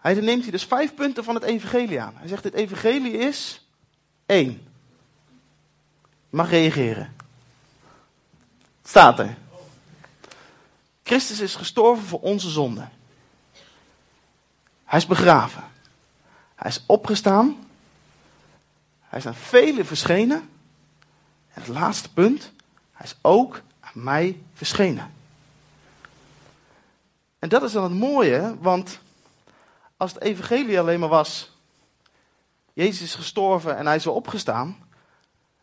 [0.00, 2.14] Hij neemt hier dus vijf punten van het evangelie aan.
[2.16, 3.66] Hij zegt, het evangelie is
[4.26, 4.66] één.
[6.30, 7.14] mag reageren.
[8.84, 9.36] staat er.
[11.02, 12.90] Christus is gestorven voor onze zonden.
[14.84, 15.64] Hij is begraven.
[16.54, 17.66] Hij is opgestaan.
[19.00, 20.48] Hij is aan velen verschenen.
[21.52, 22.52] En het laatste punt,
[22.98, 25.14] hij is ook aan mij verschenen.
[27.38, 28.98] En dat is dan het mooie, want
[29.96, 31.56] als het evangelie alleen maar was,
[32.72, 34.76] Jezus is gestorven en hij is weer opgestaan,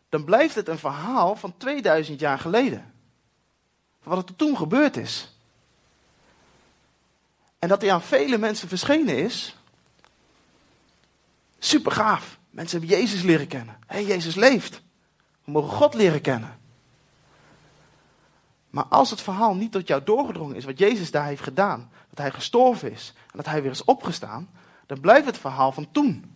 [0.08, 2.92] dan blijft het een verhaal van 2000 jaar geleden.
[4.02, 5.32] Van wat er toen gebeurd is.
[7.58, 9.56] En dat hij aan vele mensen verschenen is,
[11.58, 12.38] super gaaf.
[12.50, 13.76] Mensen hebben Jezus leren kennen.
[13.86, 14.82] Hé, hey, Jezus leeft.
[15.44, 16.64] We mogen God leren kennen.
[18.70, 22.18] Maar als het verhaal niet tot jou doorgedrongen is, wat Jezus daar heeft gedaan, dat
[22.18, 24.48] hij gestorven is en dat hij weer is opgestaan,
[24.86, 26.34] dan blijft het verhaal van toen.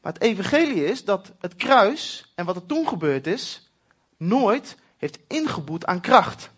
[0.00, 3.70] Maar het evangelie is dat het kruis en wat er toen gebeurd is,
[4.16, 6.50] nooit heeft ingeboet aan kracht.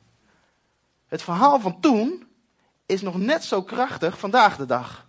[1.06, 2.26] Het verhaal van toen
[2.86, 5.06] is nog net zo krachtig vandaag de dag.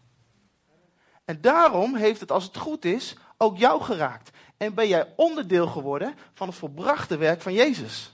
[1.26, 4.30] En daarom heeft het, als het goed is, ook jou geraakt.
[4.58, 8.13] En ben jij onderdeel geworden van het volbrachte werk van Jezus.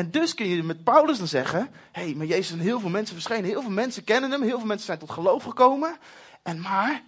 [0.00, 2.88] En dus kun je met Paulus dan zeggen: hé, hey, maar Jezus zijn heel veel
[2.88, 3.44] mensen verschenen.
[3.44, 4.42] Heel veel mensen kennen hem.
[4.42, 5.96] Heel veel mensen zijn tot geloof gekomen.
[6.42, 7.02] En maar,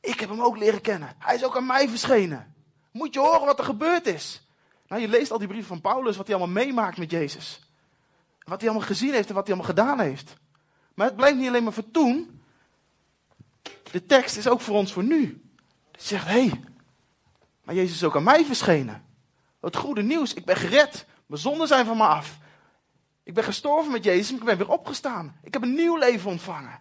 [0.00, 1.14] ik heb hem ook leren kennen.
[1.18, 2.54] Hij is ook aan mij verschenen.
[2.90, 4.46] Moet je horen wat er gebeurd is.
[4.88, 7.60] Nou, je leest al die brieven van Paulus, wat hij allemaal meemaakt met Jezus.
[8.44, 10.34] Wat hij allemaal gezien heeft en wat hij allemaal gedaan heeft.
[10.94, 12.42] Maar het blijft niet alleen maar voor toen.
[13.90, 15.42] De tekst is ook voor ons voor nu.
[15.96, 16.60] Zegt, hé, hey,
[17.64, 19.04] maar Jezus is ook aan mij verschenen.
[19.60, 21.06] Het goede nieuws, ik ben gered.
[21.32, 22.38] Mijn zonden zijn van me af.
[23.22, 25.36] Ik ben gestorven met Jezus, maar ik ben weer opgestaan.
[25.42, 26.80] Ik heb een nieuw leven ontvangen.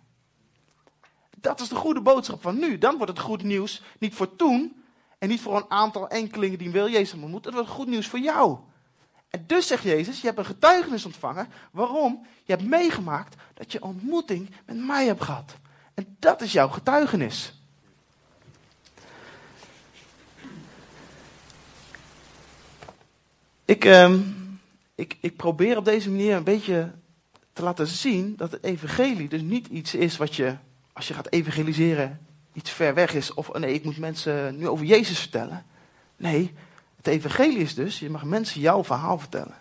[1.37, 2.77] Dat is de goede boodschap van nu.
[2.77, 4.83] Dan wordt het goed nieuws niet voor toen
[5.17, 7.51] en niet voor een aantal enkelingen die wil Jezus ontmoeten.
[7.51, 8.57] Het wordt goed nieuws voor jou.
[9.29, 11.49] En dus zegt Jezus, je hebt een getuigenis ontvangen.
[11.71, 12.25] Waarom?
[12.43, 15.55] Je hebt meegemaakt dat je ontmoeting met mij hebt gehad.
[15.93, 17.53] En dat is jouw getuigenis.
[23.65, 24.15] Ik, uh,
[25.01, 26.91] ik, ik probeer op deze manier een beetje
[27.53, 30.55] te laten zien dat het evangelie dus niet iets is wat je,
[30.93, 32.19] als je gaat evangeliseren,
[32.53, 33.33] iets ver weg is.
[33.33, 35.65] Of nee, ik moet mensen nu over Jezus vertellen.
[36.17, 36.53] Nee,
[36.95, 39.55] het evangelie is dus, je mag mensen jouw verhaal vertellen.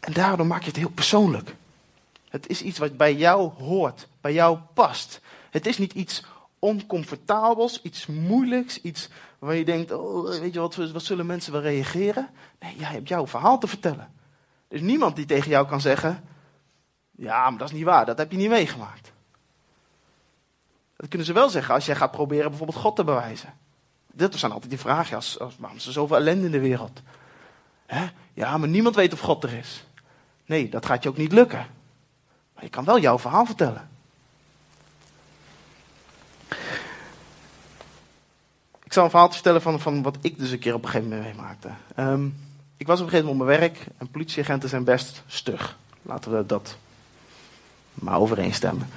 [0.00, 1.54] En daardoor maak je het heel persoonlijk.
[2.28, 5.20] Het is iets wat bij jou hoort, bij jou past.
[5.50, 6.22] Het is niet iets
[6.58, 9.08] oncomfortabels, iets moeilijks, iets
[9.38, 12.28] waar je denkt, oh, weet je wat, wat zullen mensen wel reageren?
[12.60, 14.14] Nee, jij hebt jouw verhaal te vertellen.
[14.68, 16.24] Er is niemand die tegen jou kan zeggen,
[17.10, 19.12] ja, maar dat is niet waar, dat heb je niet meegemaakt.
[20.96, 23.54] Dat kunnen ze wel zeggen als jij gaat proberen bijvoorbeeld God te bewijzen.
[24.12, 27.02] Dit zijn altijd die vragen, als, als, waarom is er zoveel ellende in de wereld?
[28.34, 29.84] Ja, maar niemand weet of God er is.
[30.44, 31.66] Nee, dat gaat je ook niet lukken.
[32.54, 33.90] Maar je kan wel jouw verhaal vertellen.
[38.86, 41.08] Ik zal een verhaal vertellen van, van wat ik dus een keer op een gegeven
[41.08, 41.68] moment meemaakte.
[41.96, 42.36] Um,
[42.76, 45.76] ik was op een gegeven moment op mijn werk en politieagenten zijn best stug.
[46.02, 46.76] Laten we dat
[47.94, 48.88] maar overeenstemmen.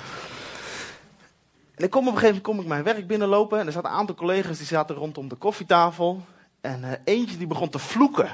[1.76, 3.90] En ik kom op een gegeven moment kom ik mijn werk binnenlopen en er zaten
[3.90, 6.26] een aantal collega's die zaten rondom de koffietafel.
[6.62, 8.30] En uh, eentje die begon te vloeken.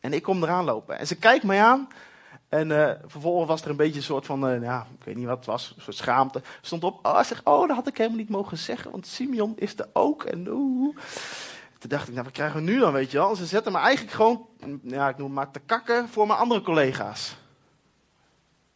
[0.00, 0.98] En ik kom eraan lopen.
[0.98, 1.88] En ze kijkt mij aan
[2.50, 5.36] en uh, vervolgens was er een beetje een soort van, uh, ik weet niet wat
[5.36, 6.42] het was, een soort schaamte.
[6.60, 9.78] Stond op, oh, zeg, oh, dat had ik helemaal niet mogen zeggen, want Simeon is
[9.78, 10.24] er ook.
[10.24, 10.96] En oeh.
[11.78, 13.36] Toen dacht ik, nou, wat krijgen we nu dan, weet je wel?
[13.36, 14.46] Ze zetten me eigenlijk gewoon,
[14.82, 17.36] ja, ik noem het maar te kakken voor mijn andere collega's.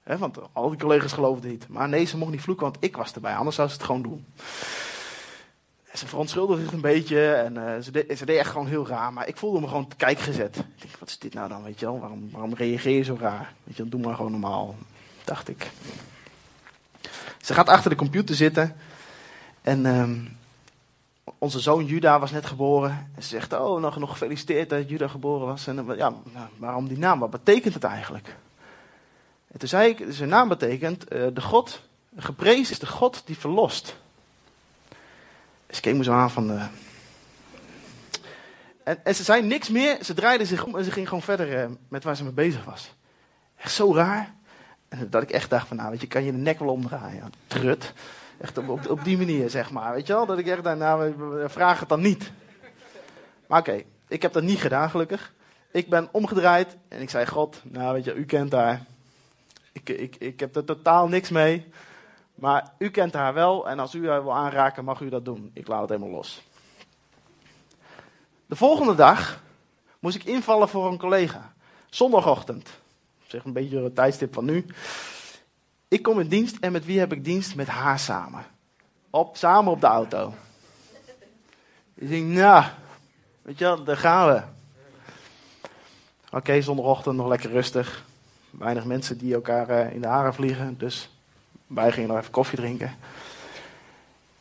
[0.02, 1.68] He, want al die collega's geloofden niet.
[1.68, 4.02] Maar nee, ze mocht niet vloeken, want ik was erbij, anders zou ze het gewoon
[4.02, 4.26] doen
[5.94, 9.12] ze verontschuldigde zich een beetje en uh, ze, deed, ze echt gewoon heel raar.
[9.12, 10.56] Maar ik voelde me gewoon te kijk gezet.
[10.76, 12.00] Ik wat is dit nou dan, weet je wel?
[12.00, 13.52] Waarom, waarom reageer je zo raar?
[13.64, 14.76] Weet je, doe maar gewoon normaal,
[15.24, 15.70] dacht ik.
[17.40, 18.76] Ze gaat achter de computer zitten
[19.62, 20.36] en um,
[21.38, 23.10] onze zoon Juda was net geboren.
[23.14, 25.66] En ze zegt, oh, nog, nog gefeliciteerd dat Juda geboren was.
[25.66, 27.18] En ja, nou, waarom die naam?
[27.18, 28.36] Wat betekent het eigenlijk?
[29.46, 31.80] En toen zei ik, zijn naam betekent, uh, de God,
[32.16, 33.96] geprezen is de God die verlost.
[35.70, 36.50] Ze keek zo aan van.
[38.84, 39.98] En, en, ze zei niks meer.
[40.04, 42.64] Ze draaide zich om en ze ging gewoon verder uh, met waar ze mee bezig
[42.64, 42.94] was.
[43.56, 44.34] Echt zo raar.
[44.88, 47.32] En dat ik echt dacht van, nou weet je, kan je de nek wel omdraaien.
[47.46, 47.92] Trut.
[48.40, 49.94] Echt op, op, die manier, zeg maar.
[49.94, 50.26] Weet je wel?
[50.26, 51.14] Dat ik echt dacht, nou,
[51.46, 52.30] vraag het dan niet.
[53.46, 55.32] Maar oké, ik heb dat niet gedaan, gelukkig.
[55.70, 58.82] Ik ben omgedraaid en ik zei, God, nou weet je, u kent haar.
[59.72, 61.66] Ik, ik, ik heb er totaal niks mee.
[62.34, 65.50] Maar u kent haar wel en als u haar wil aanraken, mag u dat doen.
[65.54, 66.42] Ik laat het helemaal los.
[68.46, 69.42] De volgende dag
[69.98, 71.52] moest ik invallen voor een collega.
[71.86, 72.70] Zondagochtend.
[73.26, 74.66] Zeg een beetje een tijdstip van nu.
[75.88, 77.54] Ik kom in dienst en met wie heb ik dienst?
[77.54, 78.44] Met haar samen.
[79.10, 80.34] Op, samen op de auto.
[81.94, 82.64] Ik denk, nou,
[83.42, 84.42] weet je wel, daar gaan we.
[86.30, 88.04] Oké, zondagochtend nog lekker rustig.
[88.50, 91.13] Weinig mensen die elkaar uh, in de haren vliegen, dus
[91.66, 92.96] Wij gingen nog even koffie drinken.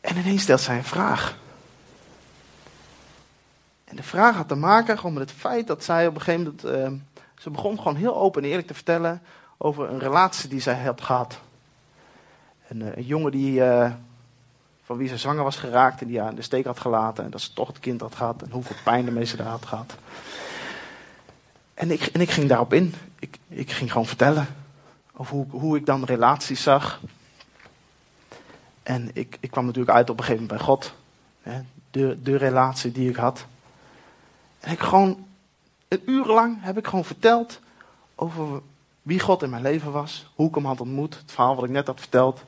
[0.02, 1.38] En ineens stelt zij een vraag.
[3.84, 6.56] En de vraag had te maken gewoon met het feit dat zij op een gegeven
[6.62, 6.94] moment.
[6.94, 7.00] Uh,
[7.38, 9.22] ze begon gewoon heel open en eerlijk te vertellen
[9.58, 11.40] over een relatie die zij had gehad.
[12.68, 13.92] Een, uh, een jongen die, uh,
[14.84, 17.24] van wie ze zwanger was geraakt en die haar in de steek had gelaten.
[17.24, 19.66] En dat ze toch het kind had gehad en hoeveel pijn ermee ze daar had
[19.66, 19.96] gehad.
[21.74, 22.94] En ik, en ik ging daarop in.
[23.20, 24.48] Ik, ik ging gewoon vertellen
[25.30, 27.02] hoe, hoe ik dan relaties zag.
[28.84, 30.94] En ik, ik kwam natuurlijk uit op een gegeven moment bij God.
[31.42, 33.46] Hè, de, de relatie die ik had.
[34.60, 35.26] En ik gewoon,
[35.88, 37.60] een uur lang heb ik gewoon verteld
[38.16, 38.62] over
[39.02, 40.30] wie God in mijn leven was.
[40.36, 41.18] Hoe ik hem had ontmoet.
[41.18, 42.44] Het verhaal wat ik net had verteld.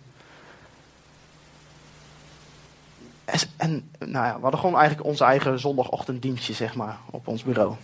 [3.26, 7.44] En, en nou ja, we hadden gewoon eigenlijk ons eigen zondagochtenddienstje, zeg maar, op ons
[7.44, 7.76] bureau.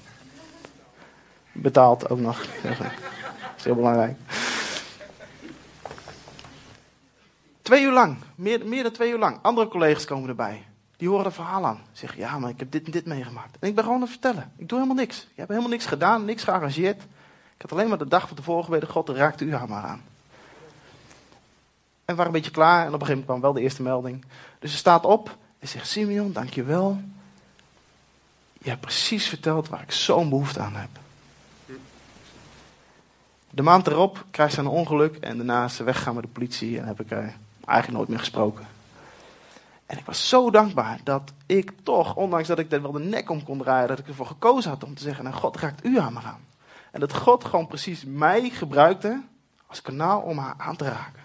[1.52, 2.46] Betaald ook nog.
[2.62, 4.18] Dat is heel belangrijk.
[7.72, 9.40] Twee uur lang, meer, meer dan twee uur lang.
[9.42, 10.66] Andere collega's komen erbij.
[10.98, 11.80] Die horen het verhaal aan.
[11.92, 13.58] Zeggen, ja, maar ik heb dit en dit meegemaakt.
[13.60, 14.52] En ik ben gewoon aan het vertellen.
[14.58, 15.22] Ik doe helemaal niks.
[15.22, 17.02] Ik heb helemaal niks gedaan, niks gearrangeerd.
[17.56, 20.02] Ik had alleen maar de dag van tevoren gebeden, God, raakte u haar maar aan.
[22.06, 22.86] En we waren een beetje klaar.
[22.86, 24.26] En op een gegeven moment kwam wel de eerste melding.
[24.60, 27.02] Dus ze staat op en zegt, Simeon, dankjewel.
[28.54, 30.90] Je hebt precies verteld waar ik zo'n behoefte aan heb.
[33.50, 36.86] De maand erop krijgt ze een ongeluk en daarna ze weggaan met de politie en
[36.86, 38.68] heb ik haar eigenlijk nooit meer gesproken.
[39.86, 43.30] En ik was zo dankbaar dat ik toch, ondanks dat ik er wel de nek
[43.30, 46.00] om kon draaien, dat ik ervoor gekozen had om te zeggen, nou God raakt u
[46.00, 46.46] aan me aan.
[46.92, 49.22] En dat God gewoon precies mij gebruikte
[49.68, 51.22] als kanaal om haar aan te raken.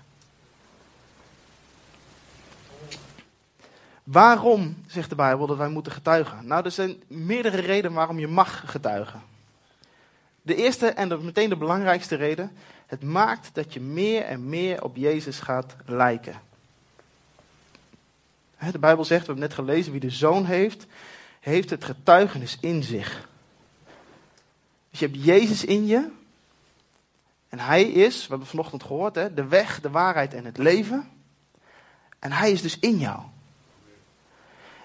[4.03, 6.47] Waarom, zegt de Bijbel, dat wij moeten getuigen?
[6.47, 9.23] Nou, er zijn meerdere redenen waarom je mag getuigen.
[10.43, 12.57] De eerste en meteen de belangrijkste reden.
[12.87, 16.41] Het maakt dat je meer en meer op Jezus gaat lijken.
[18.71, 20.87] De Bijbel zegt, we hebben net gelezen, wie de zoon heeft,
[21.41, 23.29] heeft het getuigenis in zich.
[24.91, 26.09] Dus je hebt Jezus in je.
[27.49, 31.09] En hij is, we hebben vanochtend gehoord, hè, de weg, de waarheid en het leven.
[32.19, 33.21] En hij is dus in jou.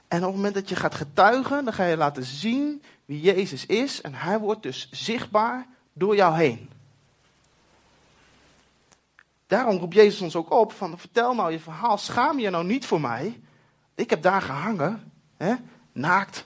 [0.08, 3.66] En op het moment dat je gaat getuigen, dan ga je laten zien wie Jezus
[3.66, 4.02] is.
[4.02, 6.70] En hij wordt dus zichtbaar door jou heen.
[9.52, 12.86] Daarom roept Jezus ons ook op van vertel nou je verhaal, schaam je nou niet
[12.86, 13.42] voor mij.
[13.96, 15.56] Ik heb daar gehangen, hè,
[15.92, 16.46] naakt.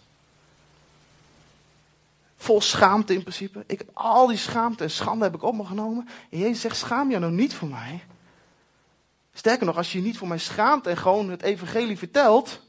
[2.36, 3.64] Vol schaamte in principe.
[3.68, 6.08] Ik, al die schaamte en schande heb ik op me genomen.
[6.30, 8.04] En Jezus zegt, schaam je nou niet voor mij.
[9.34, 12.62] Sterker nog, als je je niet voor mij schaamt en gewoon het evangelie vertelt,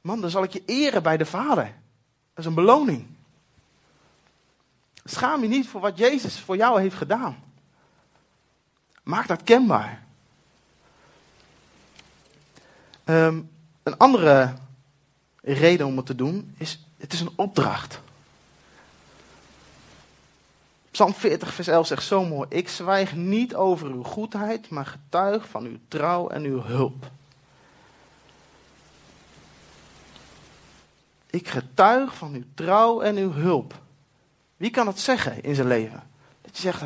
[0.00, 1.64] man, dan zal ik je eren bij de Vader.
[1.64, 3.06] Dat is een beloning.
[5.04, 7.50] Schaam je niet voor wat Jezus voor jou heeft gedaan.
[9.02, 10.02] Maak dat kenbaar.
[13.04, 13.50] Um,
[13.82, 14.54] een andere
[15.40, 18.00] reden om het te doen is, het is een opdracht.
[20.90, 25.48] Psalm 40, vers 11 zegt zo mooi: Ik zwijg niet over uw goedheid, maar getuig
[25.48, 27.10] van uw trouw en uw hulp.
[31.30, 33.80] Ik getuig van uw trouw en uw hulp.
[34.56, 36.02] Wie kan dat zeggen in zijn leven?
[36.40, 36.80] Dat je zegt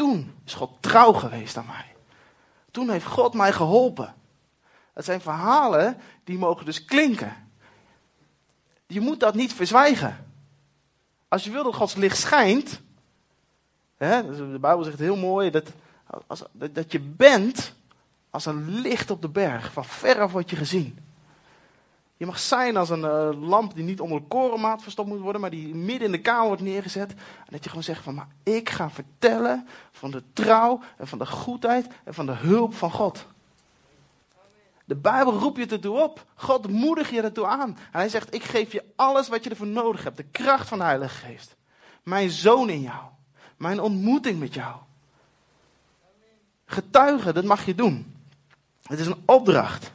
[0.00, 1.94] toen is God trouw geweest aan mij.
[2.70, 4.14] Toen heeft God mij geholpen.
[4.92, 7.36] Het zijn verhalen die mogen dus klinken.
[8.86, 10.26] Je moet dat niet verzwijgen.
[11.28, 12.80] Als je wil dat Gods licht schijnt.
[13.96, 15.72] Hè, de Bijbel zegt heel mooi dat,
[16.26, 17.74] als, dat je bent
[18.30, 19.72] als een licht op de berg.
[19.72, 20.98] Van ver af wordt je gezien.
[22.20, 25.40] Je mag zijn als een uh, lamp die niet onder de korenmaat verstopt moet worden,
[25.40, 27.10] maar die midden in de kamer wordt neergezet.
[27.10, 31.18] En dat je gewoon zegt van, maar ik ga vertellen van de trouw en van
[31.18, 33.26] de goedheid en van de hulp van God.
[34.84, 36.24] De Bijbel roept je ertoe op.
[36.34, 37.68] God moedig je ertoe aan.
[37.68, 40.16] En hij zegt, ik geef je alles wat je ervoor nodig hebt.
[40.16, 41.56] De kracht van de Heilige Geest.
[42.02, 43.04] Mijn zoon in jou.
[43.56, 44.76] Mijn ontmoeting met jou.
[46.64, 48.14] Getuigen, dat mag je doen.
[48.82, 49.92] Het is een opdracht.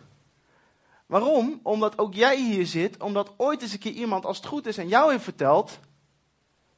[1.05, 1.59] Waarom?
[1.63, 4.79] Omdat ook jij hier zit, omdat ooit eens een keer iemand, als het goed is,
[4.79, 5.79] aan jou heeft verteld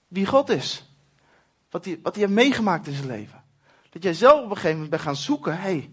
[0.07, 0.83] wie God is.
[1.69, 3.43] Wat hij, wat hij heeft meegemaakt in zijn leven.
[3.89, 5.91] Dat jij zelf op een gegeven moment bent gaan zoeken, hé, hey,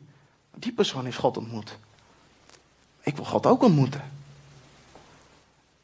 [0.55, 1.79] die persoon heeft God ontmoet.
[3.01, 4.13] Ik wil God ook ontmoeten.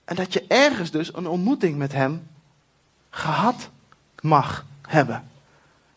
[0.05, 2.29] En dat je ergens dus een ontmoeting met Hem
[3.11, 3.69] gehad
[4.21, 5.31] mag hebben.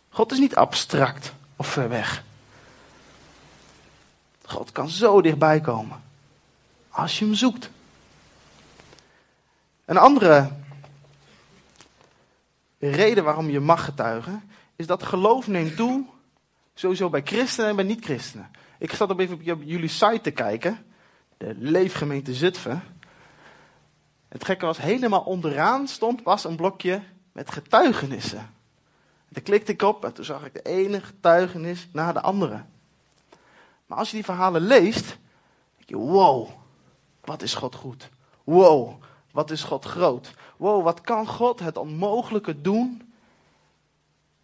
[0.09, 2.23] God is niet abstract of ver weg.
[4.45, 6.01] God kan zo dichtbij komen.
[6.93, 7.69] Als je hem zoekt.
[9.85, 10.51] Een andere
[12.79, 16.05] reden waarom je mag getuigen, is dat geloof neemt toe
[16.73, 18.51] Sowieso bij christenen en bij niet-christenen.
[18.77, 20.85] Ik zat op even op jullie site te kijken.
[21.37, 22.83] De Leefgemeente Zutphen.
[24.27, 27.01] Het gekke was, helemaal onderaan stond pas een blokje
[27.31, 28.53] met getuigenissen.
[29.29, 32.63] Daar klikte ik op en toen zag ik de ene getuigenis na de andere.
[33.85, 35.05] Maar als je die verhalen leest,
[35.75, 36.49] denk je, wow,
[37.23, 38.09] wat is God goed.
[38.43, 40.33] Wow, wat is God groot.
[40.57, 43.13] Wow, wat kan God het onmogelijke doen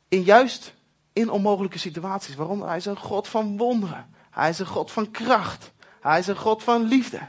[0.07, 0.73] in juist
[1.13, 2.35] in onmogelijke situaties.
[2.35, 2.61] Waarom?
[2.61, 4.09] Hij is een God van wonderen.
[4.29, 5.71] Hij is een God van kracht.
[6.01, 7.19] Hij is een God van liefde.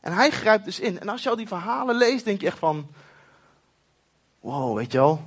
[0.00, 1.00] En hij grijpt dus in.
[1.00, 2.90] En als je al die verhalen leest, denk je echt van,
[4.40, 5.22] wow, weet je wel,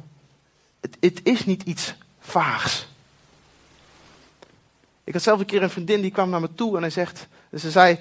[0.80, 2.88] het, het is niet iets vaags.
[5.04, 7.28] Ik had zelf een keer een vriendin die kwam naar me toe en hij zegt,
[7.58, 8.00] ze zei,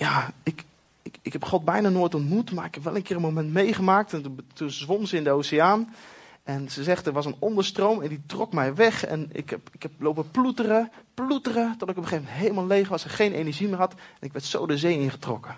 [0.00, 0.64] ja, ik,
[1.02, 3.52] ik, ik heb God bijna nooit ontmoet, maar ik heb wel een keer een moment
[3.52, 4.12] meegemaakt.
[4.12, 5.94] En toen, toen zwom ze in de oceaan.
[6.42, 9.04] En ze zegt, er was een onderstroom en die trok mij weg.
[9.04, 12.66] En ik heb, ik heb lopen ploeteren, ploeteren, tot ik op een gegeven moment helemaal
[12.66, 13.92] leeg was en geen energie meer had.
[13.92, 15.54] En ik werd zo de zee ingetrokken.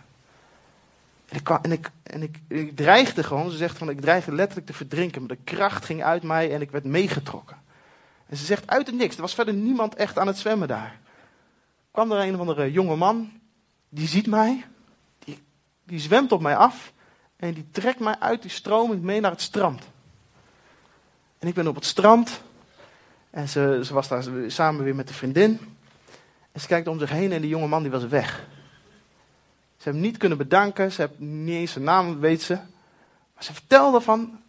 [1.29, 4.67] En ik, en, ik, en ik, ik dreigde gewoon, ze zegt van, ik dreigde letterlijk
[4.67, 5.21] te verdrinken.
[5.21, 7.57] Maar de kracht ging uit mij en ik werd meegetrokken.
[8.27, 11.01] En ze zegt uit het niks, er was verder niemand echt aan het zwemmen daar.
[11.91, 13.31] Kwam er een of andere jonge man,
[13.95, 14.65] die ziet mij,
[15.19, 15.43] die,
[15.85, 16.93] die zwemt op mij af
[17.37, 19.83] en die trekt mij uit die stroming mee naar het strand.
[21.39, 22.43] En ik ben op het strand
[23.31, 25.61] en ze, ze was daar samen weer met de vriendin.
[26.53, 28.47] En ze kijkt om zich heen en die jonge man die was weg.
[29.77, 32.55] Ze hebben niet kunnen bedanken, ze hebben niet eens zijn naam, weet ze.
[33.35, 34.41] Maar ze vertelde van,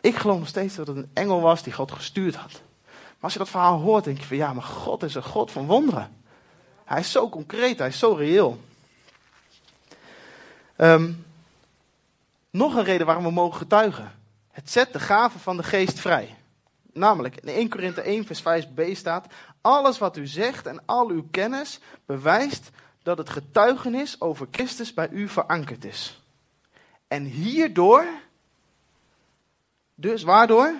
[0.00, 2.52] ik geloof nog steeds dat het een engel was die God gestuurd had.
[2.92, 5.50] Maar als je dat verhaal hoort, denk je van ja, maar God is een God
[5.50, 6.22] van wonderen.
[6.84, 8.60] Hij is zo concreet, hij is zo reëel.
[10.76, 11.26] Um,
[12.50, 14.12] nog een reden waarom we mogen getuigen.
[14.50, 16.36] Het zet de gaven van de geest vrij.
[16.92, 19.26] Namelijk, in 1 Korinthe 1 vers 5b staat,
[19.60, 22.70] alles wat u zegt en al uw kennis bewijst
[23.02, 26.20] dat het getuigenis over Christus bij u verankerd is.
[27.08, 28.06] En hierdoor,
[29.94, 30.74] dus waardoor?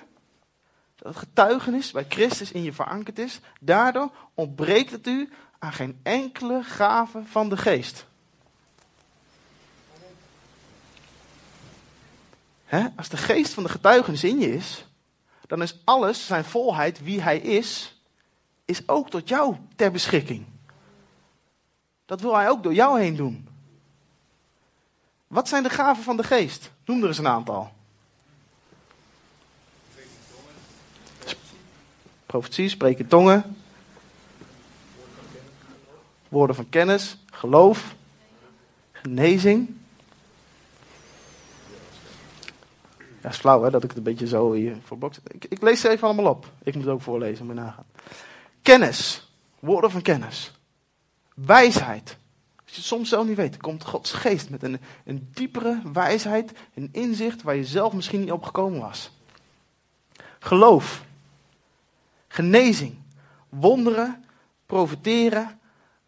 [0.96, 5.32] Dat het getuigenis bij Christus in je verankerd is, daardoor ontbreekt het u
[5.72, 8.06] geen enkele gave van de geest.
[12.96, 14.84] als de geest van de getuigenis in je is,
[15.46, 18.00] dan is alles, zijn volheid, wie hij is,
[18.64, 20.46] is ook tot jou ter beschikking.
[22.06, 23.48] Dat wil hij ook door jou heen doen.
[25.26, 26.70] Wat zijn de gaven van de geest?
[26.84, 27.72] Noem er eens een aantal.
[32.26, 33.63] Profetie, spreken tongen.
[36.34, 37.94] Woorden van kennis, geloof,
[38.92, 39.76] genezing.
[43.22, 45.14] Ja, is flauw hè, dat ik het een beetje zo hier voor blok.
[45.26, 46.50] Ik, ik, lees ze even allemaal op.
[46.62, 47.84] Ik moet het ook voorlezen, moet nagaan.
[48.62, 49.30] Kennis.
[49.58, 50.52] Woorden van kennis.
[51.34, 52.16] Wijsheid.
[52.56, 56.52] Als je het soms zelf niet weet, komt Gods geest met een, een diepere wijsheid,
[56.74, 59.10] een inzicht waar je zelf misschien niet op gekomen was.
[60.38, 61.04] Geloof.
[62.28, 62.94] Genezing.
[63.48, 64.24] Wonderen.
[64.66, 65.58] Profiteren.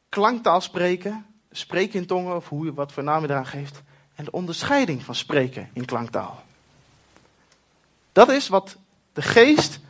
[0.09, 1.27] Klanktaal spreken.
[1.51, 3.83] Spreken in tongen, of hoe je wat voor naam eraan geeft.
[4.15, 6.45] En de onderscheiding van spreken in klanktaal.
[8.13, 8.77] Dat is wat
[9.13, 9.81] de geest,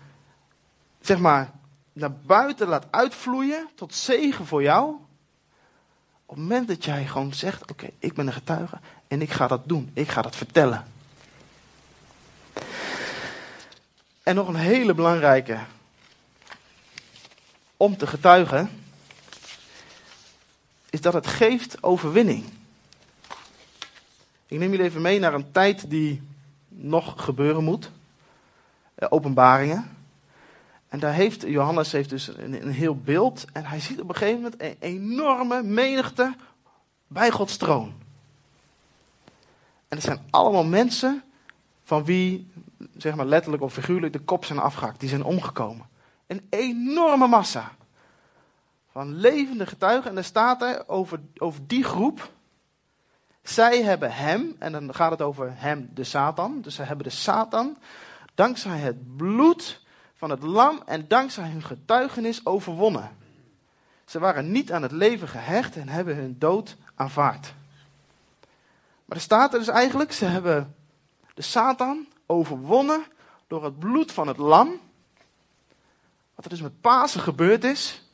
[1.00, 1.50] zeg maar,
[1.92, 4.96] naar buiten laat uitvloeien tot zegen voor jou.
[6.26, 9.46] Op het moment dat jij gewoon zegt: Oké, ik ben een getuige en ik ga
[9.46, 10.86] dat doen, ik ga dat vertellen.
[14.22, 15.58] En nog een hele belangrijke
[17.76, 18.85] om te getuigen,
[20.96, 22.44] is dat het geeft overwinning.
[24.46, 26.22] Ik neem jullie even mee naar een tijd die
[26.68, 27.90] nog gebeuren moet.
[28.94, 29.96] Eh, openbaringen.
[30.88, 33.44] En daar heeft Johannes heeft dus een, heel beeld.
[33.52, 36.34] En hij ziet op een gegeven moment een enorme menigte
[37.06, 37.94] bij Gods troon.
[39.88, 41.22] En het zijn allemaal mensen
[41.84, 42.50] van wie,
[42.96, 45.00] zeg maar letterlijk of figuurlijk, de kop zijn afgehakt.
[45.00, 45.86] Die zijn omgekomen.
[46.26, 47.75] Een enorme massa.
[48.96, 50.10] Van levende getuigen.
[50.10, 52.30] En er staat er over, over die groep.
[53.42, 56.60] Zij hebben hem, en dan gaat het over hem, de Satan.
[56.60, 57.78] Dus ze hebben de Satan
[58.34, 59.80] dankzij het bloed
[60.14, 63.16] van het lam en dankzij hun getuigenis overwonnen.
[64.04, 67.54] Ze waren niet aan het leven gehecht en hebben hun dood aanvaard.
[69.04, 70.74] Maar er staat er dus eigenlijk, ze hebben
[71.34, 73.04] de Satan overwonnen
[73.46, 74.80] door het bloed van het lam.
[76.34, 78.04] Wat er dus met Pasen gebeurd is.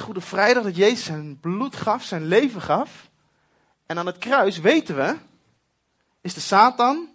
[0.00, 3.10] Goede Vrijdag dat Jezus zijn bloed gaf, zijn leven gaf.
[3.86, 5.16] En aan het kruis weten we
[6.20, 7.08] is de Satan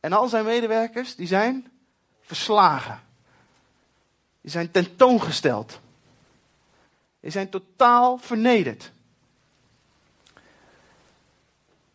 [0.00, 1.72] en al zijn medewerkers, die zijn
[2.20, 3.00] verslagen.
[4.40, 5.80] Die zijn tentoongesteld.
[7.20, 8.92] Die zijn totaal vernederd.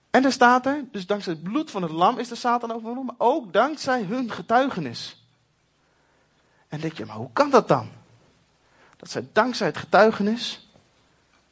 [0.10, 3.06] En er staat er, dus dankzij het bloed van het lam is de Satan overwonnen,
[3.06, 5.26] maar ook dankzij hun getuigenis.
[6.68, 7.90] En denk je, maar hoe kan dat dan?
[8.98, 10.70] Dat zij dankzij het getuigenis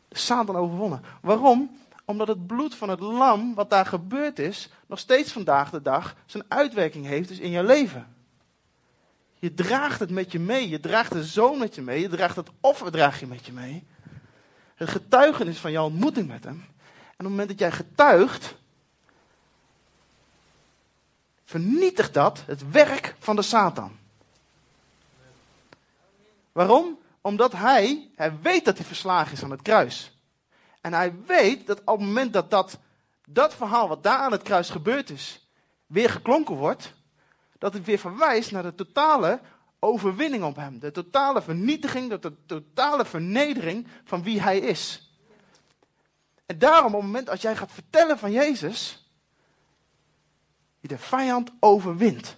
[0.08, 1.02] de Satan overwonnen.
[1.22, 1.80] Waarom?
[2.06, 6.16] Omdat het bloed van het lam, wat daar gebeurd is, nog steeds vandaag de dag
[6.26, 8.16] zijn uitwerking heeft dus in jouw leven.
[9.40, 10.70] Je draagt het met je mee.
[10.70, 12.02] Je draagt de zoon met je mee.
[12.02, 13.84] Je draagt het offer draag je met je mee.
[14.76, 16.54] Het getuigenis van jouw ontmoeting met hem.
[16.54, 16.62] En
[17.08, 18.56] op het moment dat jij getuigt,
[21.44, 23.98] vernietigt dat het werk van de Satan.
[26.52, 26.98] Waarom?
[27.26, 30.20] Omdat hij, hij weet dat hij verslagen is aan het kruis.
[30.82, 32.80] En hij weet dat op het moment dat dat,
[33.28, 35.50] dat verhaal wat daar aan het kruis gebeurd is,
[35.86, 36.94] weer geklonken wordt,
[37.58, 39.40] dat het weer verwijst naar de totale
[39.80, 40.80] overwinning op hem.
[40.80, 45.12] De totale vernietiging, de totale vernedering van wie hij is.
[46.46, 49.10] En daarom, op het moment als jij gaat vertellen van Jezus,
[50.80, 52.38] je de vijand overwint.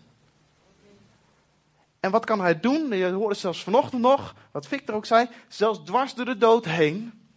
[2.08, 2.97] En wat kan hij doen?
[2.97, 7.28] Je hoorde zelfs vanochtend nog, wat Victor ook zei, zelfs dwars door de dood heen.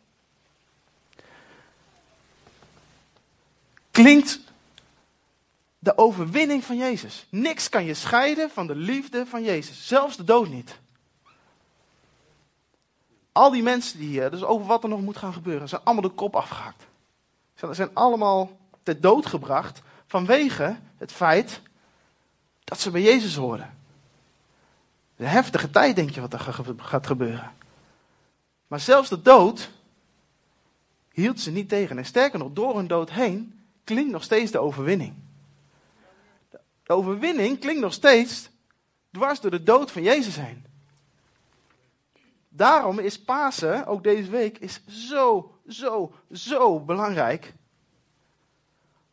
[3.91, 4.41] Klinkt
[5.79, 7.27] de overwinning van Jezus.
[7.31, 9.87] Niks kan je scheiden van de liefde van Jezus.
[9.87, 10.79] Zelfs de dood niet.
[13.33, 16.09] Al die mensen die hier, dus over wat er nog moet gaan gebeuren, zijn allemaal
[16.09, 16.87] de kop afgehakt.
[17.55, 21.61] Ze zijn allemaal ter dood gebracht vanwege het feit
[22.65, 23.79] dat ze bij Jezus horen.
[25.21, 26.41] De heftige tijd, denk je, wat er
[26.77, 27.53] gaat gebeuren.
[28.67, 29.71] Maar zelfs de dood
[31.13, 31.99] hield ze niet tegen.
[31.99, 35.15] En sterker nog, door hun dood heen klinkt nog steeds de overwinning.
[36.51, 38.51] De overwinning klinkt nog steeds
[39.11, 40.65] dwars door de dood van Jezus heen.
[42.49, 47.55] Daarom is Pasen, ook deze week, is zo, zo, zo belangrijk.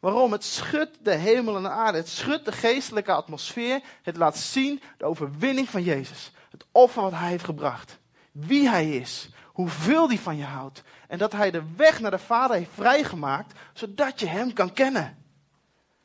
[0.08, 0.32] Waarom?
[0.32, 1.98] Het schudt de hemel en de aarde.
[1.98, 3.82] Het schudt de geestelijke atmosfeer.
[4.02, 6.32] Het laat zien de overwinning van Jezus.
[6.52, 8.00] Het offer wat hij heeft gebracht.
[8.32, 9.30] Wie hij is.
[9.46, 10.84] Hoeveel hij van je houdt.
[11.08, 13.60] En dat hij de weg naar de Vader heeft vrijgemaakt.
[13.74, 15.18] Zodat je hem kan kennen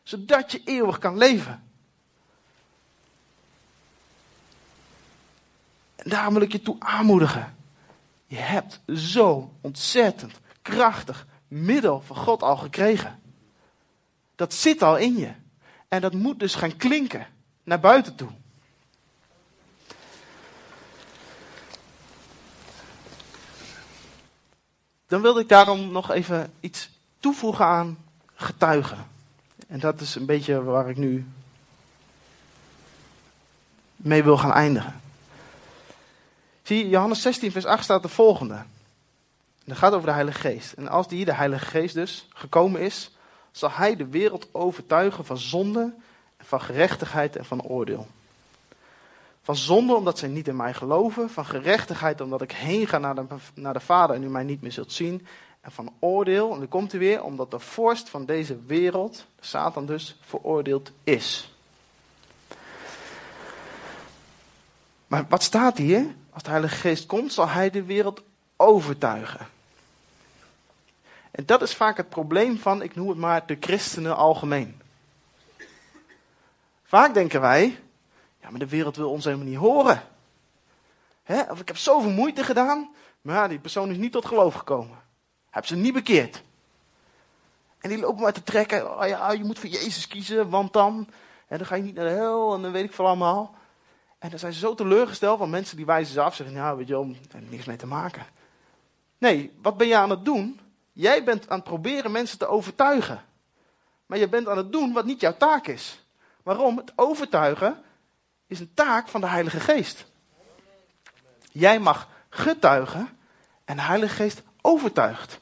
[0.02, 1.62] zodat je eeuwig kan leven.
[5.96, 7.56] En daarom wil ik je toe aanmoedigen.
[8.26, 13.21] Je hebt zo ontzettend krachtig middel van God al gekregen.
[14.42, 15.32] Dat zit al in je.
[15.88, 17.26] En dat moet dus gaan klinken
[17.64, 18.30] naar buiten toe.
[25.06, 27.98] Dan wilde ik daarom nog even iets toevoegen aan
[28.34, 29.06] getuigen.
[29.68, 31.26] En dat is een beetje waar ik nu
[33.96, 35.00] mee wil gaan eindigen.
[36.62, 38.62] Zie, Johannes 16, vers 8 staat de volgende.
[39.64, 40.72] Dat gaat over de Heilige Geest.
[40.72, 43.10] En als die, de Heilige Geest dus, gekomen is,
[43.52, 45.94] zal hij de wereld overtuigen van zonde,
[46.38, 48.06] van gerechtigheid en van oordeel.
[49.42, 53.14] Van zonde omdat zij niet in mij geloven, van gerechtigheid omdat ik heen ga naar
[53.14, 53.24] de,
[53.54, 55.26] naar de Vader en u mij niet meer zult zien,
[55.60, 59.86] en van oordeel, en dan komt hij weer, omdat de vorst van deze wereld, Satan
[59.86, 61.54] dus, veroordeeld is.
[65.06, 66.14] Maar wat staat hier?
[66.30, 68.22] Als de Heilige Geest komt, zal hij de wereld
[68.56, 69.46] overtuigen.
[71.32, 74.80] En dat is vaak het probleem van, ik noem het maar, de christenen algemeen.
[76.82, 77.80] Vaak denken wij,
[78.40, 80.02] ja, maar de wereld wil ons helemaal niet horen.
[81.50, 84.98] Of ik heb zoveel moeite gedaan, maar ja, die persoon is niet tot geloof gekomen.
[85.50, 86.42] Heb ze niet bekeerd.
[87.78, 88.98] En die lopen maar te trekken.
[88.98, 91.08] Oh ja, je moet voor Jezus kiezen, want dan.
[91.46, 93.54] En dan ga je niet naar de hel en dan weet ik veel allemaal.
[94.18, 96.34] En dan zijn ze zo teleurgesteld van mensen die wijzen ze af.
[96.34, 98.26] Zeggen, ja, weet je heeft niks mee te maken.
[99.18, 100.60] Nee, wat ben je aan het doen?
[100.92, 103.24] Jij bent aan het proberen mensen te overtuigen.
[104.06, 106.04] Maar je bent aan het doen wat niet jouw taak is.
[106.42, 106.76] Waarom?
[106.76, 107.82] Het overtuigen
[108.46, 110.06] is een taak van de Heilige Geest.
[111.52, 113.18] Jij mag getuigen
[113.64, 115.40] en de Heilige Geest overtuigt.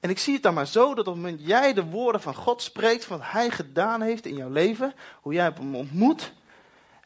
[0.00, 2.34] En ik zie het dan maar zo dat op het moment jij de woorden van
[2.34, 6.32] God spreekt, van wat Hij gedaan heeft in jouw leven, hoe jij hem ontmoet,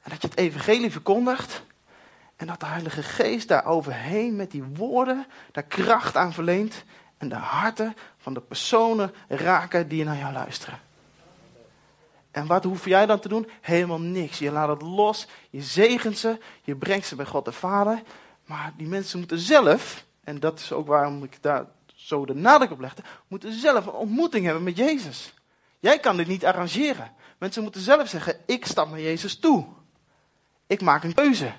[0.03, 1.63] en dat je het evangelie verkondigt,
[2.37, 6.85] en dat de Heilige Geest daar overheen met die woorden daar kracht aan verleent,
[7.21, 10.79] en de harten van de personen raken die naar jou luisteren.
[12.31, 13.51] En wat hoef jij dan te doen?
[13.61, 14.39] Helemaal niks.
[14.39, 18.03] Je laat het los, je zegent ze, je brengt ze bij God de Vader.
[18.45, 22.71] Maar die mensen moeten zelf, en dat is ook waarom ik daar zo de nadruk
[22.71, 25.35] op legde, moeten zelf een ontmoeting hebben met Jezus.
[25.79, 27.13] Jij kan dit niet arrangeren.
[27.39, 29.67] Mensen moeten zelf zeggen, ik stap naar Jezus toe.
[30.67, 31.53] ik maak een keuze.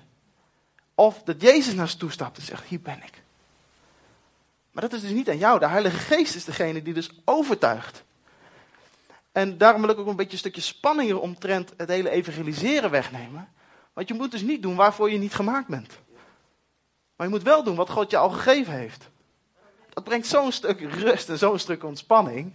[0.96, 3.22] Of dat Jezus naar ze toe stapt en zegt, hier ben ik.
[4.72, 5.60] Maar dat is dus niet aan jou.
[5.60, 8.04] De Heilige Geest is degene die dus overtuigt.
[9.32, 13.50] En daarom wil ik ook een beetje een stukje spanning omtrent het hele evangeliseren wegnemen.
[13.94, 16.00] Want je moet dus niet doen waarvoor je niet gemaakt bent.
[17.16, 19.10] Maar je moet wel doen wat God je al gegeven heeft.
[19.90, 22.54] Dat brengt zo'n stuk rust en zo'n stuk ontspanning.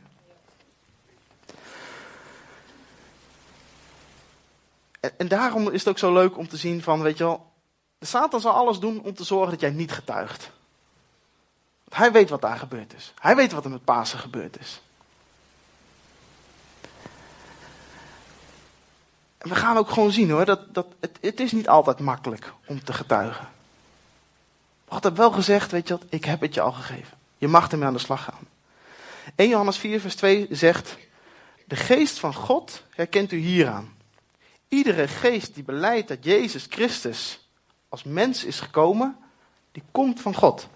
[5.00, 7.52] En, en, daarom is het ook zo leuk om te zien van, weet je wel,
[7.98, 10.50] de Satan zal alles doen om te zorgen dat jij niet getuigt.
[11.88, 13.12] Want hij weet wat daar gebeurd is.
[13.20, 14.80] Hij weet wat er met Pasen gebeurd is.
[19.38, 22.52] En we gaan ook gewoon zien hoor, dat, dat het, het is niet altijd makkelijk
[22.66, 23.48] om te getuigen.
[24.88, 27.18] God heeft wel gezegd, weet je wat, ik heb het je al gegeven.
[27.38, 28.48] Je mag ermee aan de slag gaan.
[29.34, 30.96] 1 Johannes 4 vers 2 zegt,
[31.64, 33.94] de geest van God herkent u hieraan.
[34.68, 37.48] Iedere geest die beleidt dat Jezus Christus
[37.88, 39.16] als mens is gekomen,
[39.72, 40.68] die komt van God.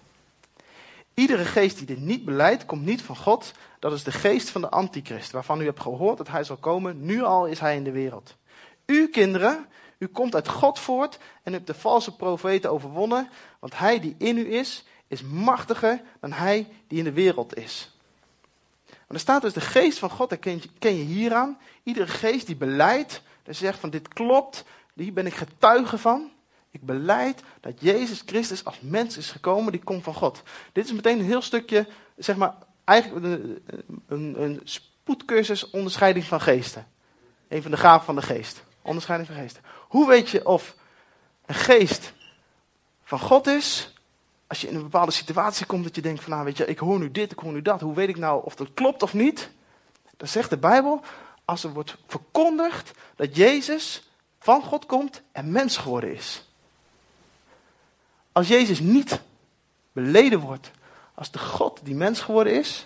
[1.15, 3.53] Iedere geest die dit niet beleidt, komt niet van God.
[3.79, 7.05] Dat is de geest van de antichrist, waarvan u hebt gehoord dat hij zal komen.
[7.05, 8.37] Nu al is hij in de wereld.
[8.87, 9.67] U kinderen,
[9.99, 14.39] u komt uit God voort en hebt de valse profeten overwonnen, want hij die in
[14.39, 17.95] u is, is machtiger dan hij die in de wereld is.
[18.87, 20.39] Maar er staat dus de geest van God, daar
[20.79, 21.59] ken je, hieraan.
[21.83, 26.31] Iedere geest die beleidt, dat zegt van dit klopt, hier ben ik getuige van.
[26.71, 30.43] Ik beleid dat Jezus Christus als mens is gekomen, die komt van God.
[30.73, 32.55] Dit is meteen een heel stukje, zeg maar,
[32.85, 33.63] eigenlijk een,
[34.07, 36.87] een, een spoedcursus onderscheiding van geesten.
[37.49, 38.65] Een van de gaven van de geest.
[38.83, 39.63] Onderscheiding van geesten.
[39.89, 40.77] Hoe weet je of
[41.47, 42.13] een geest
[43.03, 43.95] van God is?
[44.47, 46.79] Als je in een bepaalde situatie komt dat je denkt van, nou weet je, ik
[46.79, 47.81] hoor nu dit, ik hoor nu dat.
[47.81, 49.51] Hoe weet ik nou of dat klopt of niet?
[50.17, 51.01] Dan zegt de Bijbel,
[51.45, 56.50] als er wordt verkondigd dat Jezus van God komt en mens geworden is.
[58.33, 59.21] Als Jezus niet
[59.93, 60.71] beleden wordt
[61.15, 62.85] als de God die mens geworden is,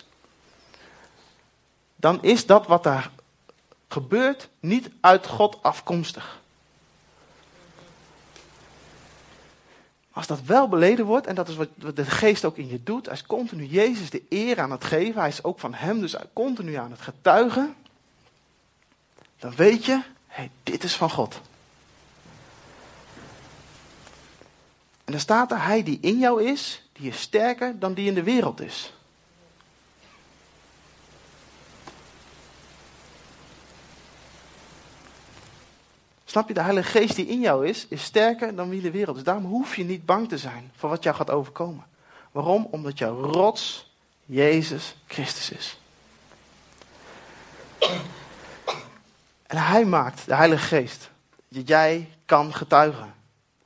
[1.97, 3.11] dan is dat wat daar
[3.89, 6.43] gebeurt niet uit God afkomstig.
[10.13, 13.07] Als dat wel beleden wordt, en dat is wat de geest ook in je doet,
[13.07, 16.17] hij is continu Jezus de eer aan het geven, hij is ook van hem, dus
[16.33, 17.75] continu aan het getuigen,
[19.39, 21.41] dan weet je, hey, dit is van God.
[25.05, 28.15] En dan staat er, hij die in jou is, die is sterker dan die in
[28.15, 28.93] de wereld is.
[36.25, 39.17] Snap je, de Heilige Geest die in jou is, is sterker dan wie de wereld
[39.17, 39.23] is.
[39.23, 41.85] Daarom hoef je niet bang te zijn voor wat jou gaat overkomen.
[42.33, 42.69] Waarom?
[42.71, 43.93] Omdat jouw rots
[44.25, 45.79] Jezus Christus is.
[49.47, 51.11] En hij maakt, de Heilige Geest,
[51.49, 53.15] dat jij kan getuigen.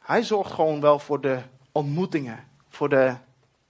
[0.09, 1.43] Hij zorgt gewoon wel voor de
[1.73, 3.15] ontmoetingen, voor de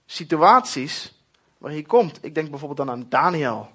[0.05, 1.23] situaties
[1.57, 2.23] waar hij komt.
[2.23, 3.69] Ik denk bijvoorbeeld dan aan Daniel.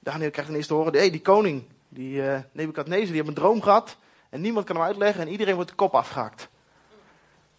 [0.00, 3.34] Daniel krijgt ineens te horen, hé, hey, die koning, die uh, Nebukadnezar, die heeft een
[3.34, 3.96] droom gehad.
[4.28, 6.48] En niemand kan hem uitleggen en iedereen wordt de kop afgehakt.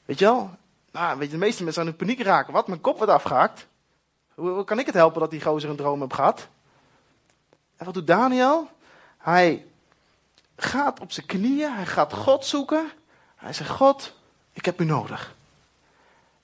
[0.06, 0.50] Weet je wel?
[0.92, 2.54] Nou, weet je, de meeste mensen aan in paniek raken.
[2.54, 3.68] Wat, mijn kop wordt afgehakt?
[4.34, 6.48] Hoe, hoe, kan ik het helpen dat die gozer een droom heeft gehad?
[7.76, 8.70] En wat doet Daniel?
[9.18, 9.66] Hij
[10.56, 12.92] gaat op zijn knieën, hij gaat God zoeken.
[13.38, 14.14] Hij zegt, God,
[14.54, 15.36] ik heb u nodig.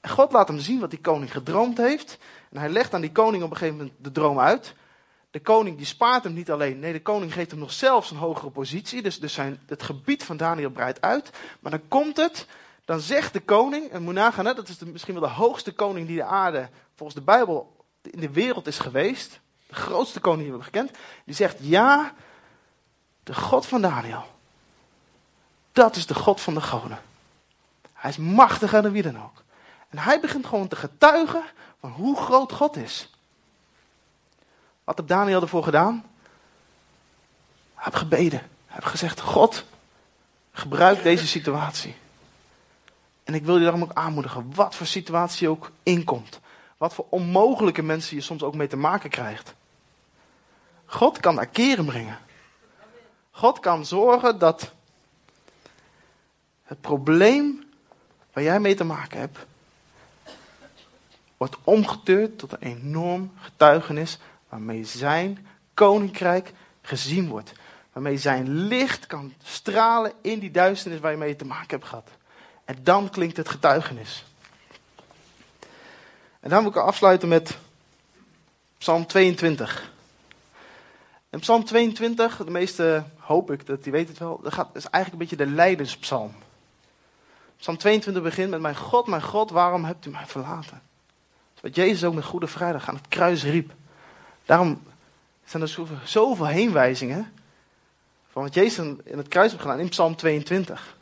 [0.02, 2.18] En God laat hem zien wat die koning gedroomd heeft.
[2.52, 4.74] En hij legt aan die koning op een gegeven moment de droom uit.
[5.32, 6.80] De koning die spaart hem niet alleen.
[6.80, 9.02] Nee, de koning geeft hem nog zelfs een hogere positie.
[9.02, 11.30] Dus, dus zijn, het gebied van Daniel breidt uit.
[11.60, 12.48] Maar dan komt het.
[12.86, 16.24] Dan zegt de koning, en moet dat is misschien wel de hoogste koning die de
[16.24, 19.40] aarde volgens de Bijbel in de wereld is geweest.
[19.68, 21.00] De grootste koning die we hebben gekend.
[21.26, 22.14] Die zegt, ja,
[23.24, 24.26] de God van Daniel.
[25.74, 27.00] Dat is de God van de goden.
[27.94, 29.44] Hij is machtiger dan wie dan ook.
[29.90, 31.44] En hij begint gewoon te getuigen
[31.80, 33.10] van hoe groot God is.
[34.84, 36.06] Wat heeft Daniel ervoor gedaan?
[37.74, 38.40] Hij heeft gebeden.
[38.40, 39.64] Hij heeft gezegd, God,
[40.52, 41.96] gebruik deze situatie.
[43.24, 46.40] En ik wil je daarom ook aanmoedigen, wat voor situatie ook inkomt.
[46.78, 49.54] Wat voor onmogelijke mensen je soms ook mee te maken krijgt.
[50.86, 52.20] God kan daar keren brengen.
[53.32, 54.72] God kan zorgen dat
[56.64, 57.64] het probleem
[58.34, 59.38] waar jij mee te maken hebt,
[61.38, 64.18] wordt omgeturnd tot een enorm getuigenis
[64.50, 67.54] waarmee zijn koninkrijk gezien wordt.
[67.94, 72.10] Waarmee zijn licht kan stralen in die duisternis waar je mee te maken hebt gehad.
[72.66, 74.26] En dan klinkt het getuigenis.
[76.40, 77.58] En dan moet ik afsluiten met
[78.78, 79.92] Psalm 22.
[81.30, 85.12] En Psalm 22, de meeste hoop ik dat die weet het wel, dat is eigenlijk
[85.12, 86.34] een beetje de leiderspsalm.
[87.64, 90.82] Psalm 22 begint met: Mijn God, mijn God, waarom hebt u mij verlaten?
[91.62, 93.72] Wat Jezus ook met Goede Vrijdag aan het kruis riep.
[94.46, 94.84] Daarom
[95.46, 97.34] zijn er zoveel, heenwijzingen
[98.32, 100.98] van wat Jezus in het kruis heeft gedaan in Psalm 22.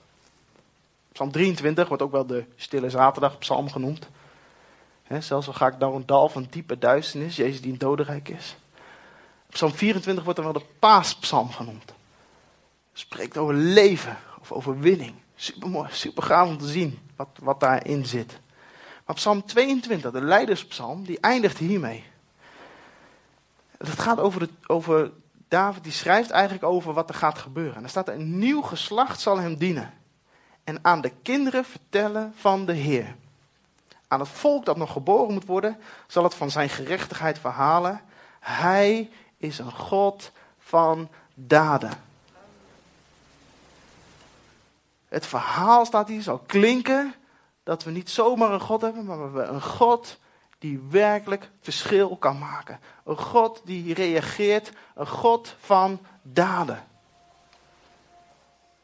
[1.11, 4.07] Psalm 23 wordt ook wel de Stille Zaterdag Psalm genoemd.
[5.19, 8.55] zelfs al ga ik door een dal van diepe duisternis, Jezus die een dodenrijk is.
[9.49, 11.93] Psalm 24 wordt dan wel de paaspsalm genoemd.
[12.93, 15.13] Spreekt over leven, of overwinning.
[15.41, 18.39] Super mooi, super gaaf om te zien wat, wat daarin zit.
[19.05, 22.03] Maar Psalm 22, de leiderspsalm, die eindigt hiermee.
[23.77, 25.11] Het gaat over, de, over
[25.47, 27.75] David, die schrijft eigenlijk over wat er gaat gebeuren.
[27.75, 29.93] En er staat: Een nieuw geslacht zal hem dienen.
[30.63, 33.15] En aan de kinderen vertellen van de Heer.
[34.07, 35.77] Aan het volk dat nog geboren moet worden,
[36.07, 38.01] zal het van zijn gerechtigheid verhalen.
[38.39, 42.09] Hij is een God van daden.
[45.11, 47.13] Het verhaal staat hier, zal klinken
[47.63, 50.19] dat we niet zomaar een God hebben, maar we een God
[50.59, 52.79] die werkelijk verschil kan maken.
[53.05, 56.83] Een God die reageert, een God van daden.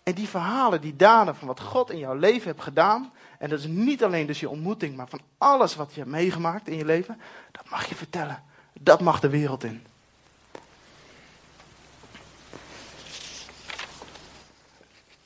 [0.03, 3.59] En die verhalen, die daden van wat God in jouw leven hebt gedaan, en dat
[3.59, 6.85] is niet alleen dus je ontmoeting, maar van alles wat je hebt meegemaakt in je
[6.85, 7.21] leven,
[7.51, 8.43] dat mag je vertellen.
[8.79, 9.85] Dat mag de wereld in.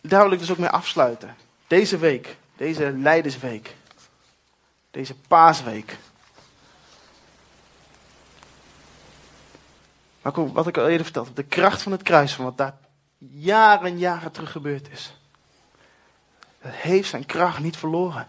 [0.02, 1.36] Daar wil ik dus ook mee afsluiten.
[1.68, 3.76] Deze week, deze Leidersweek,
[4.92, 5.98] deze Paasweek.
[10.22, 12.78] Maar kom, wat ik al eerder vertelde, de kracht van het kruis, van wat daar
[13.18, 15.16] jaren en jaren terug gebeurd is.
[16.60, 18.28] Het heeft zijn kracht niet verloren.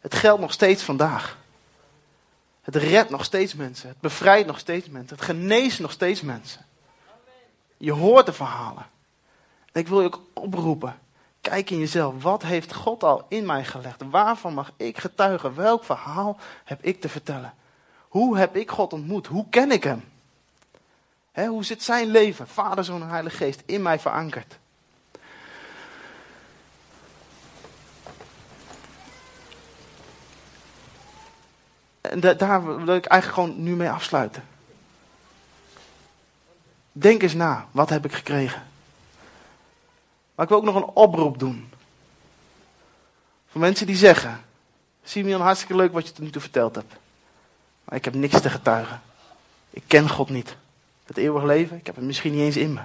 [0.00, 1.36] Het geldt nog steeds vandaag.
[2.62, 3.88] Het redt nog steeds mensen.
[3.88, 5.16] Het bevrijdt nog steeds mensen.
[5.16, 6.64] Het geneest nog steeds mensen.
[7.76, 8.86] Je hoort de verhalen.
[9.76, 10.98] En ik wil je ook oproepen.
[11.40, 12.22] Kijk in jezelf.
[12.22, 14.02] Wat heeft God al in mij gelegd?
[14.10, 15.54] Waarvan mag ik getuigen?
[15.54, 17.54] Welk verhaal heb ik te vertellen?
[18.08, 19.26] Hoe heb ik God ontmoet?
[19.26, 20.04] Hoe ken ik hem?
[21.32, 24.58] hoe zit zijn leven, Vader, Zoon en Heilige Geest, in mij verankerd?
[32.00, 34.44] En daar wil ik eigenlijk gewoon nu mee afsluiten.
[36.92, 38.74] Denk eens na, wat heb ik gekregen?
[40.36, 41.70] Maar ik wil ook nog een oproep doen.
[43.46, 44.44] Voor mensen die zeggen:
[45.04, 46.94] Simeon, hartstikke leuk wat je tot nu toe verteld hebt.
[47.84, 49.02] Maar ik heb niks te getuigen.
[49.70, 50.56] Ik ken God niet.
[51.04, 52.80] Het eeuwig leven, ik heb het misschien niet eens in me.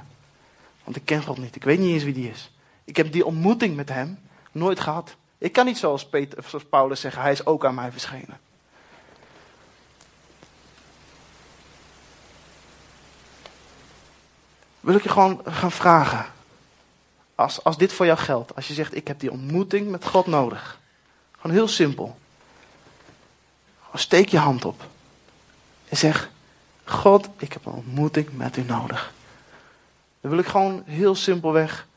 [0.84, 1.56] Want ik ken God niet.
[1.56, 2.52] Ik weet niet eens wie die is.
[2.84, 4.20] Ik heb die ontmoeting met hem
[4.52, 5.16] nooit gehad.
[5.38, 6.10] Ik kan niet zoals,
[6.46, 8.40] zoals Paulus zeggen, hij is ook aan mij verschenen.
[14.80, 16.26] Wil ik je gewoon gaan vragen.
[17.42, 18.56] Als, als dit voor jou geldt.
[18.56, 20.80] Als je zegt, ik heb die ontmoeting met God nodig.
[21.32, 22.18] Gewoon heel simpel.
[23.94, 24.84] Steek je hand op.
[25.90, 26.30] En zeg,
[26.84, 29.14] God, ik heb een ontmoeting met u nodig.
[30.22, 31.88] Dan wil ik gewoon heel simpelweg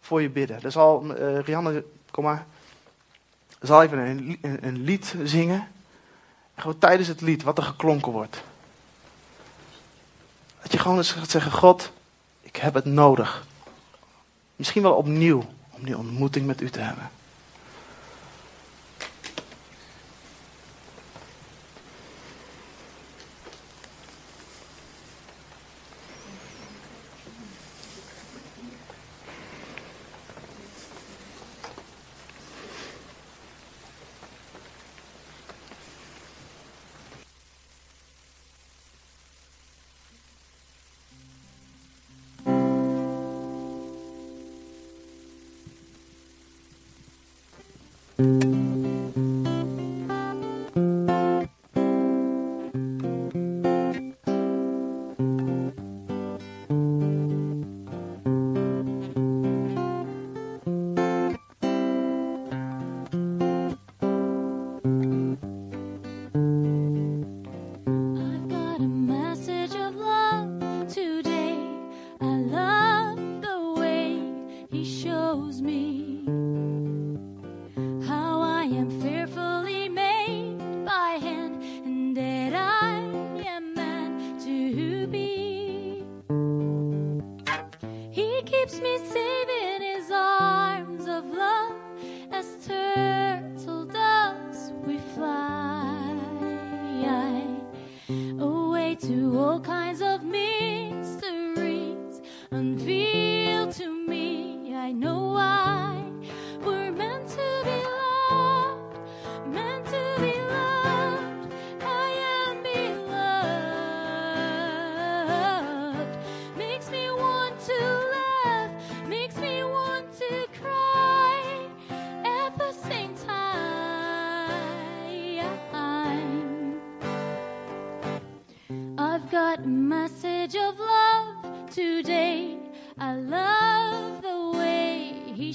[0.00, 0.60] voor je bidden.
[0.60, 2.46] Dan zal uh, Rianne, kom maar.
[3.60, 5.68] zal even een, een, een lied zingen.
[6.54, 8.42] En gewoon tijdens het lied, wat er geklonken wordt.
[10.62, 11.92] Dat je gewoon eens gaat zeggen, God,
[12.40, 13.46] ik heb het nodig.
[14.56, 17.10] Misschien wel opnieuw, om die ontmoeting met u te hebben.
[48.18, 48.45] Mm-hmm.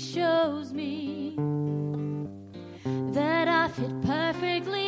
[0.01, 1.35] Shows me
[3.13, 4.80] that I fit perfectly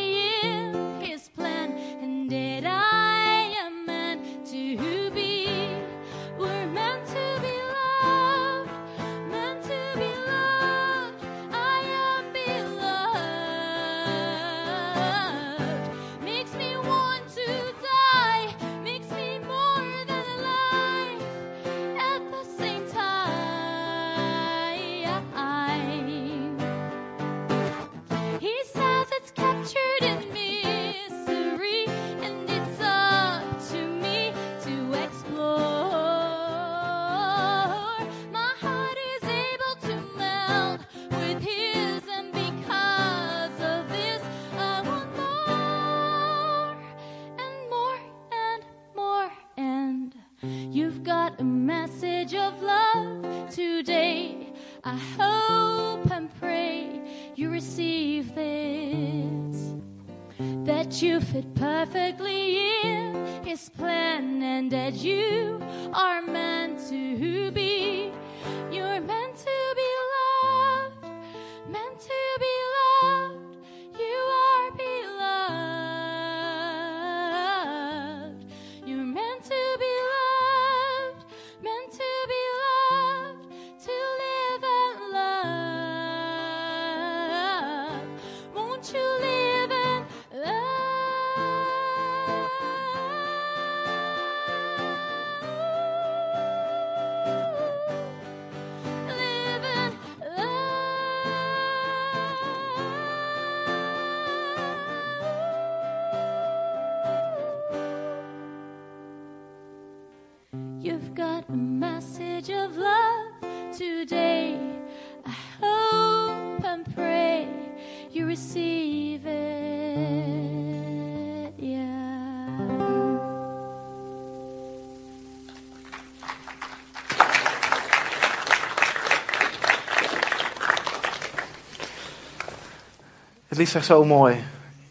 [133.68, 134.44] zegt zo mooi.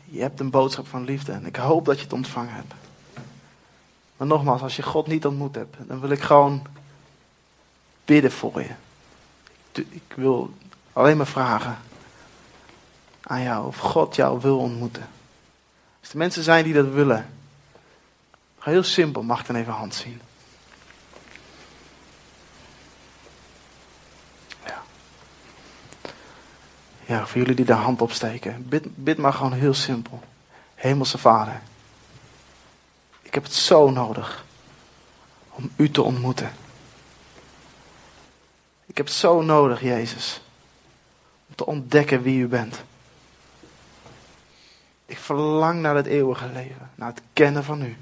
[0.06, 2.74] Je hebt een boodschap van liefde en ik hoop dat je het ontvangen hebt.
[4.18, 6.68] Maar nogmaals, als je God niet ontmoet hebt, dan wil ik gewoon
[8.06, 8.70] bidden voor je.
[9.72, 10.54] Ik- wil
[10.94, 11.78] alleen maar vragen
[13.24, 15.08] aan jou of God jou wil ontmoeten.
[16.00, 17.30] Als er mensen zijn die dat willen,
[18.60, 20.22] heel simpel, mag ik dan even hand zien.
[27.14, 28.68] Ja, voor jullie die de hand opsteken.
[28.70, 30.24] Bid, bid maar gewoon heel simpel.
[30.76, 31.62] Hemelse Vader.
[33.22, 34.46] Ik heb het zo nodig
[35.50, 36.52] om u te ontmoeten.
[38.86, 40.42] Ik heb het zo nodig, Jezus.
[41.48, 42.84] Om te ontdekken wie u bent.
[45.06, 46.92] Ik verlang naar het eeuwige leven.
[46.96, 47.98] Naar het kennen van u.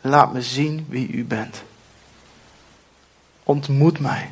[0.00, 1.62] Laat me zien wie u bent.
[3.42, 4.30] Ontmoet mij.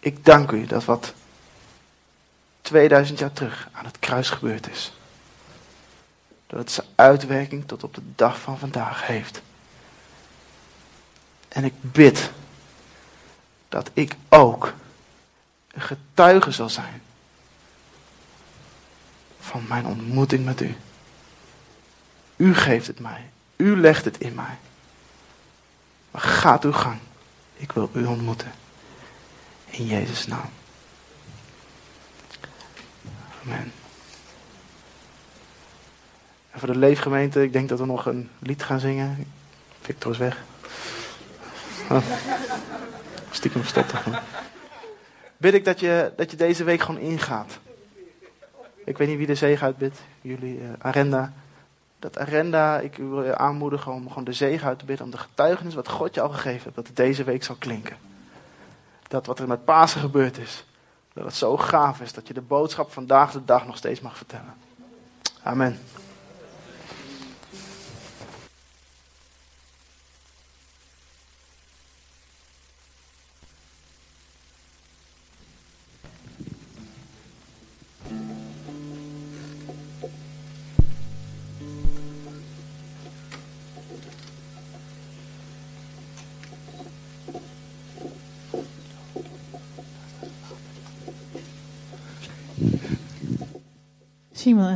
[0.00, 1.14] Ik dank u dat wat
[2.60, 4.92] 2000 jaar terug aan het kruis gebeurd is.
[6.46, 9.42] Dat het zijn uitwerking tot op de dag van vandaag heeft.
[11.48, 12.30] En ik bid
[13.68, 14.74] dat ik ook
[15.72, 17.02] een getuige zal zijn
[19.40, 20.76] van mijn ontmoeting met u.
[22.36, 23.30] U geeft het mij.
[23.56, 24.58] U legt het in mij.
[26.10, 26.98] Maar gaat uw gang.
[27.54, 28.52] Ik wil u ontmoeten.
[29.70, 30.50] In Jezus' naam.
[33.44, 33.72] Amen.
[36.50, 39.26] En voor de leefgemeente, ik denk dat we nog een lied gaan zingen.
[39.80, 40.42] Victor is weg.
[43.30, 43.92] Stiekem verstopt.
[45.36, 47.58] Bid ik dat je, dat je deze week gewoon ingaat.
[48.84, 49.98] Ik weet niet wie de zegen uitbidt.
[50.20, 51.32] Jullie, eh, Arenda.
[51.98, 55.04] Dat Arenda, ik wil je aanmoedigen om gewoon de zegen uit te bidden.
[55.04, 58.09] Om de getuigenis wat God je al gegeven heeft, dat het deze week zal klinken.
[59.10, 60.64] Dat wat er met Pasen gebeurd is,
[61.12, 64.16] dat het zo gaaf is dat je de boodschap vandaag de dag nog steeds mag
[64.16, 64.54] vertellen.
[65.42, 65.78] Amen.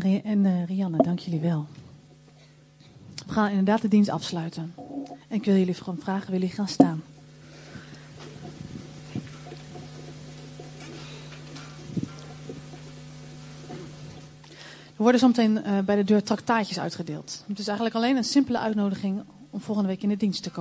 [0.04, 1.66] En, eh, Rianne, dank jullie wel.
[3.26, 4.74] We gaan inderdaad de dienst afsluiten.
[5.28, 7.02] En ik wil jullie gewoon vragen, willen jullie gaan staan?
[14.96, 17.44] Er worden zometeen eh, bij de deur traktaatjes uitgedeeld.
[17.48, 20.52] Het is eigenlijk alleen een simpele uitnodiging om volgende week in de dienst te komen.